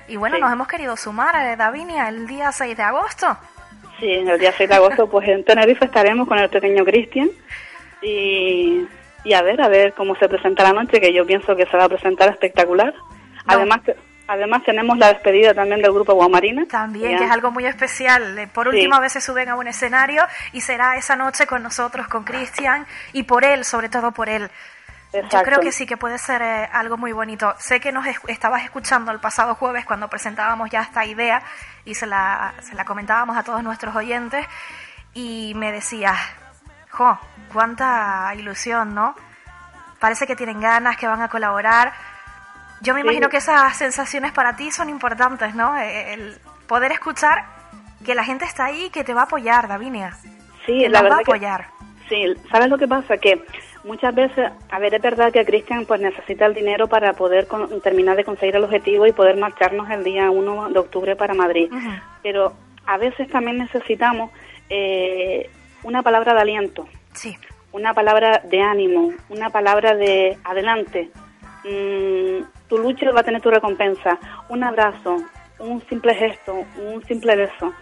Y 0.07 0.17
bueno, 0.17 0.35
sí. 0.35 0.41
nos 0.41 0.51
hemos 0.51 0.67
querido 0.67 0.95
sumar 0.97 1.35
a 1.35 1.55
Davinia 1.55 2.09
el 2.09 2.27
día 2.27 2.51
6 2.51 2.77
de 2.77 2.83
agosto. 2.83 3.35
Sí, 3.99 4.11
el 4.11 4.39
día 4.39 4.53
6 4.55 4.69
de 4.69 4.75
agosto 4.75 5.09
pues 5.09 5.27
en 5.27 5.43
Tenerife 5.43 5.85
estaremos 5.85 6.27
con 6.27 6.37
el 6.37 6.49
pequeño 6.49 6.83
Cristian 6.83 7.29
y, 8.01 8.85
y, 9.23 9.33
a 9.33 9.41
ver, 9.41 9.61
a 9.61 9.67
ver 9.67 9.93
cómo 9.93 10.15
se 10.15 10.27
presenta 10.27 10.63
la 10.63 10.73
noche, 10.73 10.99
que 10.99 11.13
yo 11.13 11.25
pienso 11.25 11.55
que 11.55 11.65
se 11.65 11.77
va 11.77 11.85
a 11.85 11.89
presentar 11.89 12.29
espectacular. 12.29 12.93
No. 12.93 13.53
Además, 13.53 13.81
Además 14.27 14.63
tenemos 14.63 14.97
la 14.97 15.09
despedida 15.09 15.53
también 15.53 15.81
del 15.81 15.91
grupo 15.91 16.13
Guamarina. 16.13 16.65
También, 16.65 17.11
ya. 17.11 17.17
que 17.17 17.23
es 17.25 17.31
algo 17.31 17.51
muy 17.51 17.65
especial. 17.65 18.37
Eh, 18.39 18.47
por 18.47 18.67
última 18.67 18.95
sí. 18.95 19.01
vez 19.03 19.11
se 19.13 19.21
suben 19.21 19.49
a 19.49 19.55
un 19.55 19.67
escenario 19.67 20.23
y 20.51 20.61
será 20.61 20.95
esa 20.97 21.15
noche 21.15 21.45
con 21.45 21.61
nosotros, 21.61 22.07
con 22.07 22.23
Cristian 22.23 22.87
y 23.13 23.23
por 23.23 23.45
él, 23.45 23.63
sobre 23.63 23.89
todo 23.89 24.11
por 24.11 24.29
él. 24.29 24.49
Yo 25.13 25.41
creo 25.43 25.59
que 25.59 25.71
sí, 25.71 25.85
que 25.85 25.97
puede 25.97 26.17
ser 26.17 26.41
eh, 26.41 26.69
algo 26.71 26.97
muy 26.97 27.13
bonito. 27.13 27.53
Sé 27.57 27.79
que 27.79 27.91
nos 27.91 28.05
estabas 28.27 28.63
escuchando 28.63 29.11
el 29.11 29.19
pasado 29.19 29.55
jueves 29.55 29.85
cuando 29.85 30.09
presentábamos 30.09 30.69
ya 30.69 30.81
esta 30.81 31.05
idea 31.05 31.41
y 31.85 31.95
se 31.95 32.05
la, 32.05 32.53
se 32.61 32.75
la 32.75 32.83
comentábamos 32.83 33.37
a 33.37 33.43
todos 33.43 33.63
nuestros 33.63 33.95
oyentes 33.95 34.45
y 35.13 35.53
me 35.55 35.71
decías, 35.71 36.17
jo, 36.91 37.17
cuánta 37.53 38.33
ilusión, 38.37 38.93
¿no? 38.93 39.15
Parece 39.99 40.27
que 40.27 40.35
tienen 40.35 40.59
ganas, 40.59 40.97
que 40.97 41.07
van 41.07 41.21
a 41.21 41.29
colaborar. 41.29 41.93
Yo 42.81 42.93
me 42.93 43.01
imagino 43.01 43.29
que 43.29 43.37
esas 43.37 43.75
sensaciones 43.77 44.33
para 44.33 44.57
ti 44.57 44.69
son 44.71 44.89
importantes, 44.89 45.55
¿no? 45.55 45.77
El 45.77 46.37
poder 46.67 46.91
escuchar 46.91 47.45
que 48.05 48.13
la 48.13 48.23
gente 48.23 48.43
está 48.45 48.65
ahí 48.65 48.85
y 48.85 48.89
que 48.89 49.03
te 49.03 49.13
va 49.13 49.21
a 49.21 49.23
apoyar, 49.25 49.67
Davinia. 49.67 50.11
Sí, 50.65 50.87
la 50.89 51.01
verdad 51.01 51.17
va 51.17 51.19
a 51.19 51.21
apoyar. 51.21 51.67
sí, 52.09 52.35
¿sabes 52.51 52.69
lo 52.69 52.77
que 52.77 52.87
pasa? 52.87 53.17
Que 53.17 53.43
muchas 53.85 54.13
veces, 54.13 54.51
a 54.69 54.79
ver, 54.79 54.93
es 54.93 55.01
verdad 55.01 55.31
que 55.31 55.45
Cristian 55.45 55.85
pues 55.85 56.01
necesita 56.01 56.45
el 56.45 56.53
dinero 56.53 56.87
para 56.87 57.13
poder 57.13 57.47
terminar 57.83 58.17
de 58.17 58.23
conseguir 58.23 58.55
el 58.55 58.63
objetivo 58.63 59.05
y 59.05 59.13
poder 59.13 59.37
marcharnos 59.37 59.89
el 59.89 60.03
día 60.03 60.29
1 60.29 60.69
de 60.69 60.79
octubre 60.79 61.15
para 61.15 61.33
Madrid. 61.33 61.71
Pero 62.21 62.53
a 62.85 62.97
veces 62.97 63.29
también 63.29 63.57
necesitamos 63.57 64.31
eh, 64.69 65.49
una 65.83 66.01
palabra 66.01 66.33
de 66.33 66.41
aliento. 66.41 66.87
Sí. 67.13 67.37
Una 67.71 67.93
palabra 67.93 68.41
de 68.43 68.61
ánimo, 68.61 69.13
una 69.29 69.49
palabra 69.49 69.95
de 69.95 70.37
adelante. 70.43 71.09
Mm, 71.63 72.43
tu 72.67 72.77
lucha 72.77 73.11
va 73.11 73.21
a 73.21 73.23
tener 73.23 73.41
tu 73.41 73.51
recompensa. 73.51 74.17
Un 74.49 74.63
abrazo, 74.63 75.17
un 75.59 75.81
simple 75.87 76.15
gesto, 76.15 76.65
un 76.77 77.03
simple 77.05 77.35
beso. 77.35 77.73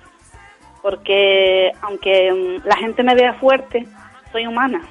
Porque 0.82 1.72
aunque 1.82 2.32
mm, 2.32 2.68
la 2.68 2.76
gente 2.76 3.04
me 3.04 3.16
vea 3.16 3.34
fuerte, 3.36 3.86
soy 4.32 4.48
humana. 4.48 4.82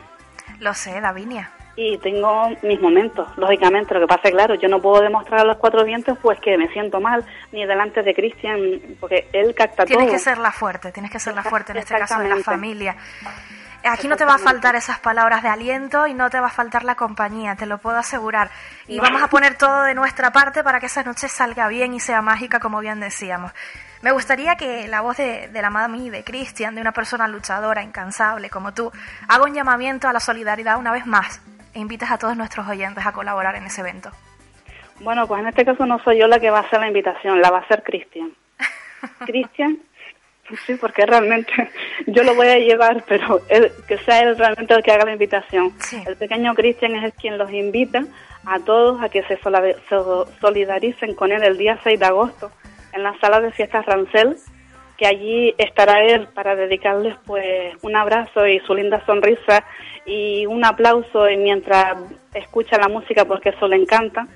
Lo 0.62 0.74
sé, 0.74 1.00
Davinia. 1.00 1.50
Y 1.74 1.98
tengo 1.98 2.50
mis 2.62 2.80
momentos, 2.80 3.26
lógicamente. 3.36 3.94
Lo 3.94 4.00
que 4.00 4.06
pasa 4.06 4.28
es, 4.28 4.30
claro, 4.30 4.54
yo 4.54 4.68
no 4.68 4.80
puedo 4.80 5.02
demostrar 5.02 5.40
a 5.40 5.44
los 5.44 5.56
cuatro 5.56 5.82
dientes 5.82 6.16
pues 6.22 6.38
que 6.38 6.56
me 6.56 6.68
siento 6.68 7.00
mal, 7.00 7.24
ni 7.50 7.66
delante 7.66 8.02
de 8.02 8.14
Cristian, 8.14 8.80
porque 9.00 9.28
él 9.32 9.54
capta 9.56 9.84
todo. 9.84 9.96
Tienes 9.96 10.12
que 10.12 10.18
ser 10.18 10.38
la 10.38 10.52
fuerte, 10.52 10.92
tienes 10.92 11.10
que 11.10 11.18
ser 11.18 11.34
la 11.34 11.42
fuerte 11.42 11.72
en 11.72 11.78
este 11.78 11.98
caso 11.98 12.20
de 12.20 12.28
la 12.28 12.36
familia. 12.36 12.94
Aquí 13.84 14.06
no 14.06 14.16
te 14.16 14.24
va 14.24 14.34
a 14.34 14.38
faltar 14.38 14.76
esas 14.76 15.00
palabras 15.00 15.42
de 15.42 15.48
aliento 15.48 16.06
y 16.06 16.14
no 16.14 16.30
te 16.30 16.38
va 16.38 16.46
a 16.46 16.50
faltar 16.50 16.84
la 16.84 16.94
compañía, 16.94 17.56
te 17.56 17.66
lo 17.66 17.78
puedo 17.78 17.96
asegurar. 17.96 18.50
Y 18.86 19.00
vamos 19.00 19.20
a 19.20 19.26
poner 19.26 19.56
todo 19.56 19.82
de 19.82 19.94
nuestra 19.94 20.30
parte 20.30 20.62
para 20.62 20.78
que 20.78 20.86
esa 20.86 21.02
noche 21.02 21.28
salga 21.28 21.66
bien 21.66 21.92
y 21.94 21.98
sea 21.98 22.22
mágica, 22.22 22.60
como 22.60 22.78
bien 22.78 23.00
decíamos. 23.00 23.52
Me 24.02 24.10
gustaría 24.12 24.56
que 24.56 24.88
la 24.88 25.00
voz 25.00 25.16
de, 25.16 25.48
de 25.48 25.62
la 25.62 25.70
mami, 25.70 26.10
de 26.10 26.24
Cristian, 26.24 26.74
de 26.74 26.80
una 26.80 26.92
persona 26.92 27.28
luchadora, 27.28 27.82
incansable 27.82 28.50
como 28.50 28.74
tú, 28.74 28.90
haga 29.28 29.44
un 29.44 29.54
llamamiento 29.54 30.08
a 30.08 30.12
la 30.12 30.20
solidaridad 30.20 30.78
una 30.78 30.92
vez 30.92 31.06
más 31.06 31.40
e 31.74 31.78
invites 31.78 32.10
a 32.10 32.18
todos 32.18 32.36
nuestros 32.36 32.66
oyentes 32.68 33.06
a 33.06 33.12
colaborar 33.12 33.56
en 33.56 33.64
ese 33.64 33.80
evento. 33.80 34.10
Bueno, 35.00 35.26
pues 35.26 35.40
en 35.40 35.48
este 35.48 35.64
caso 35.64 35.86
no 35.86 35.98
soy 36.00 36.18
yo 36.18 36.26
la 36.26 36.38
que 36.38 36.50
va 36.50 36.58
a 36.58 36.62
hacer 36.62 36.80
la 36.80 36.88
invitación, 36.88 37.40
la 37.40 37.50
va 37.50 37.58
a 37.58 37.62
hacer 37.62 37.82
Cristian. 37.82 38.32
Cristian 39.26 39.78
Sí, 40.66 40.74
porque 40.74 41.06
realmente 41.06 41.52
yo 42.06 42.22
lo 42.24 42.34
voy 42.34 42.48
a 42.48 42.58
llevar, 42.58 43.04
pero 43.06 43.40
que 43.86 43.98
sea 43.98 44.20
él 44.20 44.36
realmente 44.36 44.74
el 44.74 44.82
que 44.82 44.92
haga 44.92 45.04
la 45.04 45.12
invitación. 45.12 45.72
El 46.06 46.16
pequeño 46.16 46.54
Cristian 46.54 46.94
es 46.96 47.04
el 47.04 47.12
quien 47.12 47.38
los 47.38 47.50
invita 47.52 48.04
a 48.44 48.58
todos 48.60 49.00
a 49.02 49.08
que 49.08 49.22
se 49.22 49.38
solidaricen 50.40 51.14
con 51.14 51.32
él 51.32 51.42
el 51.44 51.56
día 51.56 51.78
6 51.82 51.98
de 51.98 52.06
agosto 52.06 52.50
en 52.92 53.02
la 53.02 53.18
sala 53.20 53.40
de 53.40 53.52
fiestas 53.52 53.86
Rancel, 53.86 54.36
que 54.96 55.06
allí 55.06 55.54
estará 55.58 56.02
él 56.02 56.28
para 56.28 56.54
dedicarles 56.54 57.16
pues 57.26 57.74
un 57.82 57.96
abrazo 57.96 58.46
y 58.46 58.60
su 58.60 58.74
linda 58.74 59.04
sonrisa 59.06 59.64
y 60.06 60.46
un 60.46 60.64
aplauso 60.64 61.24
mientras 61.38 61.96
escucha 62.34 62.78
la 62.78 62.88
música 62.88 63.24
porque 63.24 63.50
eso 63.50 63.68
le 63.68 63.76
encanta, 63.76 64.26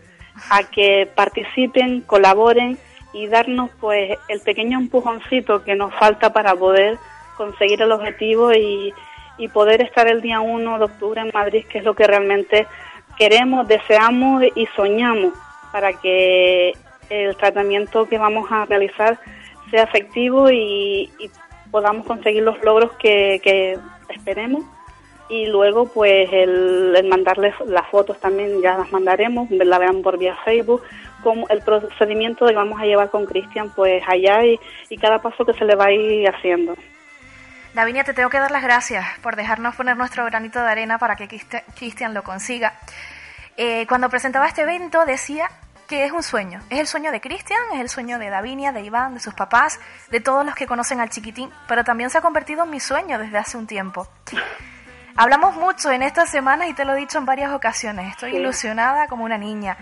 a 0.51 0.65
que 0.65 1.09
participen, 1.15 2.03
colaboren 2.03 2.79
y 3.13 3.27
darnos 3.27 3.71
pues 3.81 4.19
el 4.29 4.41
pequeño 4.41 4.79
empujoncito 4.79 5.65
que 5.65 5.75
nos 5.75 5.95
falta 5.95 6.33
para 6.33 6.55
poder 6.55 6.99
conseguir 7.37 7.83
el 7.83 7.93
objetivo 7.93 8.53
y, 8.53 8.93
y 9.39 9.49
poder 9.49 9.83
estar 9.83 10.07
el 10.09 10.21
día 10.21 10.41
1 10.41 10.79
de 10.79 10.85
octubre 10.85 11.21
en 11.21 11.31
Madrid, 11.33 11.65
que 11.67 11.79
es 11.79 11.85
lo 11.85 11.95
que 11.95 12.07
realmente 12.07 12.67
queremos, 13.17 13.67
deseamos 13.69 14.45
y 14.55 14.67
soñamos 14.77 15.33
para 15.73 15.93
que 15.95 16.75
el 17.11 17.37
tratamiento 17.37 18.09
que 18.09 18.19
vamos 18.19 18.51
a 18.51 18.65
realizar 18.65 19.19
sea 19.71 19.85
efectivo 19.85 20.51
y, 20.51 21.11
podamos 21.71 22.07
conseguir 22.07 22.43
los 22.43 22.63
logros 22.63 22.93
que, 22.93 23.79
esperemos 24.09 24.65
y 25.29 25.47
luego 25.47 25.87
pues 25.87 26.29
el, 26.33 27.05
mandarles 27.09 27.55
las 27.67 27.87
fotos 27.89 28.19
también 28.21 28.63
ya 28.63 28.79
las 28.79 28.91
mandaremos, 28.93 29.51
la 29.51 29.79
vean 29.79 30.01
por 30.01 30.17
vía 30.17 30.37
Facebook, 30.45 30.83
como 31.23 31.49
el 31.49 31.61
procedimiento 31.63 32.47
que 32.47 32.55
vamos 32.55 32.81
a 32.81 32.87
llevar 32.87 33.11
con 33.11 33.27
Cristian 33.27 33.71
pues 33.75 34.03
allá 34.07 34.45
y, 34.45 34.59
y, 34.89 34.97
cada 34.97 35.21
paso 35.21 35.45
que 35.45 35.55
se 35.55 35.65
le 35.65 35.75
va 35.75 35.87
a 35.87 35.93
ir 35.93 36.29
haciendo. 36.29 36.77
Davinia, 37.75 38.05
te 38.05 38.15
tengo 38.15 38.31
que 38.31 38.39
dar 38.39 38.51
las 38.51 38.63
gracias 38.63 39.05
por 39.21 39.37
dejarnos 39.37 39.75
poner 39.75 39.99
nuestro 39.99 40.25
granito 40.25 40.63
de 40.63 40.71
arena 40.71 40.99
para 40.99 41.17
que 41.17 41.29
Cristian 41.75 42.15
lo 42.15 42.23
consiga. 42.23 42.73
Eh, 43.59 43.87
cuando 43.87 44.09
presentaba 44.09 44.47
este 44.47 44.63
evento 44.63 45.05
decía 45.05 45.51
que 45.87 46.05
es 46.05 46.13
un 46.13 46.23
sueño. 46.23 46.61
Es 46.71 46.79
el 46.79 46.87
sueño 46.87 47.13
de 47.13 47.21
Cristian, 47.21 47.61
es 47.73 47.81
el 47.81 47.89
sueño 47.89 48.19
de 48.19 48.31
Davinia, 48.31 48.73
de 48.73 48.83
Iván, 48.83 49.15
de 49.15 49.21
sus 49.21 49.35
papás, 49.35 49.81
de 50.11 50.21
todos 50.21 50.45
los 50.45 50.55
que 50.55 50.67
conocen 50.67 51.01
al 51.01 51.11
chiquitín, 51.11 51.51
pero 51.69 51.85
también 51.85 52.11
se 52.11 52.19
ha 52.19 52.21
convertido 52.21 52.65
en 52.65 52.71
mi 52.71 52.81
sueño 52.81 53.19
desde 53.19 53.39
hace 53.39 53.57
un 53.57 53.67
tiempo. 53.67 54.09
Hablamos 55.17 55.57
mucho 55.57 55.91
en 55.91 56.03
estas 56.03 56.29
semanas 56.29 56.69
y 56.69 56.75
te 56.75 56.85
lo 56.85 56.95
he 56.95 56.97
dicho 56.97 57.19
en 57.19 57.25
varias 57.25 57.53
ocasiones. 57.53 58.11
Estoy 58.11 58.37
ilusionada 58.37 59.07
como 59.07 59.25
una 59.25 59.39
niña. 59.39 59.77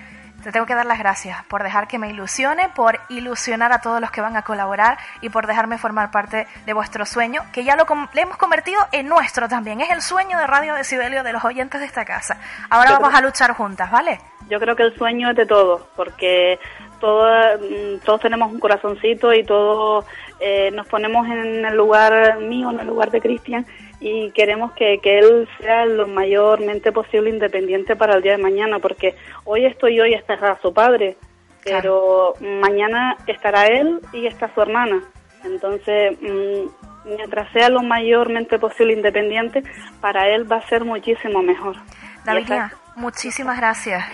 Te 0.44 0.52
tengo 0.52 0.66
que 0.66 0.74
dar 0.74 0.84
las 0.84 0.98
gracias 0.98 1.42
por 1.46 1.62
dejar 1.62 1.88
que 1.88 1.98
me 1.98 2.10
ilusione, 2.10 2.68
por 2.68 3.00
ilusionar 3.08 3.72
a 3.72 3.80
todos 3.80 3.98
los 3.98 4.10
que 4.10 4.20
van 4.20 4.36
a 4.36 4.42
colaborar 4.42 4.98
y 5.22 5.30
por 5.30 5.46
dejarme 5.46 5.78
formar 5.78 6.10
parte 6.10 6.46
de 6.66 6.72
vuestro 6.74 7.06
sueño, 7.06 7.42
que 7.50 7.64
ya 7.64 7.76
lo 7.76 7.86
le 8.12 8.20
hemos 8.20 8.36
convertido 8.36 8.86
en 8.92 9.08
nuestro 9.08 9.48
también. 9.48 9.80
Es 9.80 9.90
el 9.90 10.02
sueño 10.02 10.38
de 10.38 10.46
Radio 10.46 10.74
Decibelio 10.74 11.22
de 11.22 11.32
los 11.32 11.44
oyentes 11.44 11.80
de 11.80 11.86
esta 11.86 12.04
casa. 12.04 12.36
Ahora 12.68 12.92
vamos 12.92 13.14
a 13.14 13.22
luchar 13.22 13.52
juntas, 13.52 13.90
¿vale? 13.90 14.20
Yo 14.48 14.60
creo 14.60 14.76
que 14.76 14.82
el 14.82 14.94
sueño 14.96 15.30
es 15.30 15.36
de 15.36 15.46
todos, 15.46 15.82
porque 15.96 16.58
todos, 17.00 17.60
mm, 17.60 18.04
todos 18.04 18.20
tenemos 18.20 18.52
un 18.52 18.60
corazoncito 18.60 19.32
y 19.32 19.44
todos 19.44 20.04
eh, 20.40 20.70
nos 20.72 20.86
ponemos 20.86 21.26
en 21.26 21.64
el 21.64 21.76
lugar 21.76 22.38
mío, 22.40 22.70
en 22.70 22.80
el 22.80 22.86
lugar 22.86 23.10
de 23.10 23.20
Cristian 23.20 23.66
y 24.00 24.30
queremos 24.32 24.72
que, 24.72 24.98
que, 25.02 25.18
él 25.18 25.48
sea 25.58 25.86
lo 25.86 26.06
mayormente 26.06 26.92
posible 26.92 27.30
independiente 27.30 27.96
para 27.96 28.14
el 28.14 28.22
día 28.22 28.32
de 28.32 28.42
mañana, 28.42 28.78
porque 28.78 29.14
hoy 29.44 29.64
estoy 29.64 29.96
yo 29.96 30.04
y 30.04 30.14
estará 30.14 30.58
su 30.60 30.74
padre, 30.74 31.16
pero 31.64 32.34
mañana 32.40 33.16
estará 33.26 33.66
él 33.66 34.00
y 34.12 34.26
está 34.26 34.52
su 34.52 34.60
hermana. 34.60 35.02
Entonces, 35.44 36.18
mm, 36.20 37.14
mientras 37.16 37.50
sea 37.52 37.68
lo 37.68 37.82
mayormente 37.82 38.58
posible 38.58 38.92
independiente, 38.92 39.62
para 40.00 40.28
él 40.28 40.50
va 40.50 40.56
a 40.56 40.68
ser 40.68 40.84
muchísimo 40.84 41.42
mejor. 41.42 41.76
David, 42.24 42.50
muchísimas 42.96 43.56
gracias. 43.56 44.04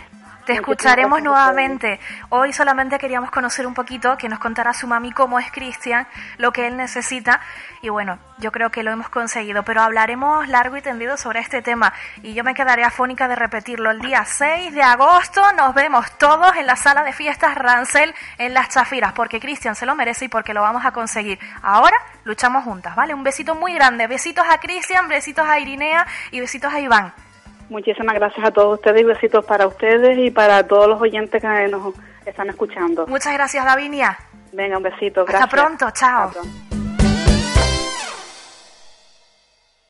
Te 0.47 0.55
escucharemos 0.55 1.23
nuevamente. 1.23 2.01
Hoy 2.31 2.53
solamente 2.53 2.99
queríamos 2.99 3.31
conocer 3.31 3.67
un 3.67 3.75
poquito, 3.75 4.17
que 4.17 4.29
nos 4.29 4.39
contará 4.39 4.73
su 4.73 4.87
mami 4.87 5.13
cómo 5.13 5.39
es 5.39 5.51
Cristian, 5.53 6.07
lo 6.39 6.53
que 6.53 6.67
él 6.67 6.77
necesita. 6.77 7.41
Y 7.83 7.89
bueno, 7.91 8.19
yo 8.39 8.51
creo 8.51 8.71
que 8.71 8.83
lo 8.83 8.91
hemos 8.91 9.09
conseguido, 9.11 9.63
pero 9.63 9.83
hablaremos 9.83 10.49
largo 10.49 10.77
y 10.77 10.83
tendido 10.83 11.17
sobre 11.17 11.41
este 11.41 11.63
tema. 11.63 11.93
Y 12.23 12.35
yo 12.35 12.43
me 12.43 12.55
quedaré 12.55 12.85
afónica 12.85 13.29
de 13.29 13.37
repetirlo. 13.37 13.91
El 13.91 14.01
día 14.01 14.25
6 14.25 14.75
de 14.75 14.83
agosto 14.83 15.43
nos 15.53 15.75
vemos 15.75 16.11
todos 16.19 16.57
en 16.57 16.67
la 16.67 16.77
sala 16.77 17.03
de 17.03 17.13
fiestas 17.13 17.55
Rancel 17.55 18.15
en 18.39 18.55
Las 18.55 18.71
Chafiras, 18.71 19.13
porque 19.13 19.41
Cristian 19.41 19.75
se 19.75 19.87
lo 19.87 19.95
merece 19.95 20.25
y 20.25 20.29
porque 20.29 20.55
lo 20.55 20.63
vamos 20.63 20.85
a 20.85 20.93
conseguir. 20.93 21.39
Ahora 21.63 21.97
luchamos 22.25 22.65
juntas, 22.65 22.97
¿vale? 22.97 23.15
Un 23.15 23.23
besito 23.23 23.55
muy 23.55 23.75
grande. 23.75 24.07
Besitos 24.07 24.47
a 24.49 24.59
Cristian, 24.59 25.07
besitos 25.09 25.47
a 25.47 25.59
Irinea 25.59 26.07
y 26.31 26.41
besitos 26.41 26.73
a 26.73 26.81
Iván. 26.81 27.13
Muchísimas 27.71 28.17
gracias 28.17 28.45
a 28.45 28.51
todos 28.51 28.79
ustedes 28.79 29.01
y 29.01 29.05
besitos 29.05 29.45
para 29.45 29.67
ustedes 29.67 30.19
y 30.19 30.31
para 30.31 30.67
todos 30.67 30.89
los 30.89 31.01
oyentes 31.01 31.41
que 31.41 31.69
nos 31.69 31.95
están 32.27 32.51
escuchando. 32.51 33.07
Muchas 33.07 33.33
gracias, 33.33 33.65
Davinia. 33.65 34.19
Venga, 34.53 34.77
un 34.77 34.83
besito. 34.83 35.25
Gracias. 35.25 35.45
Hasta 35.45 35.57
pronto, 35.57 35.91
chao. 35.93 36.80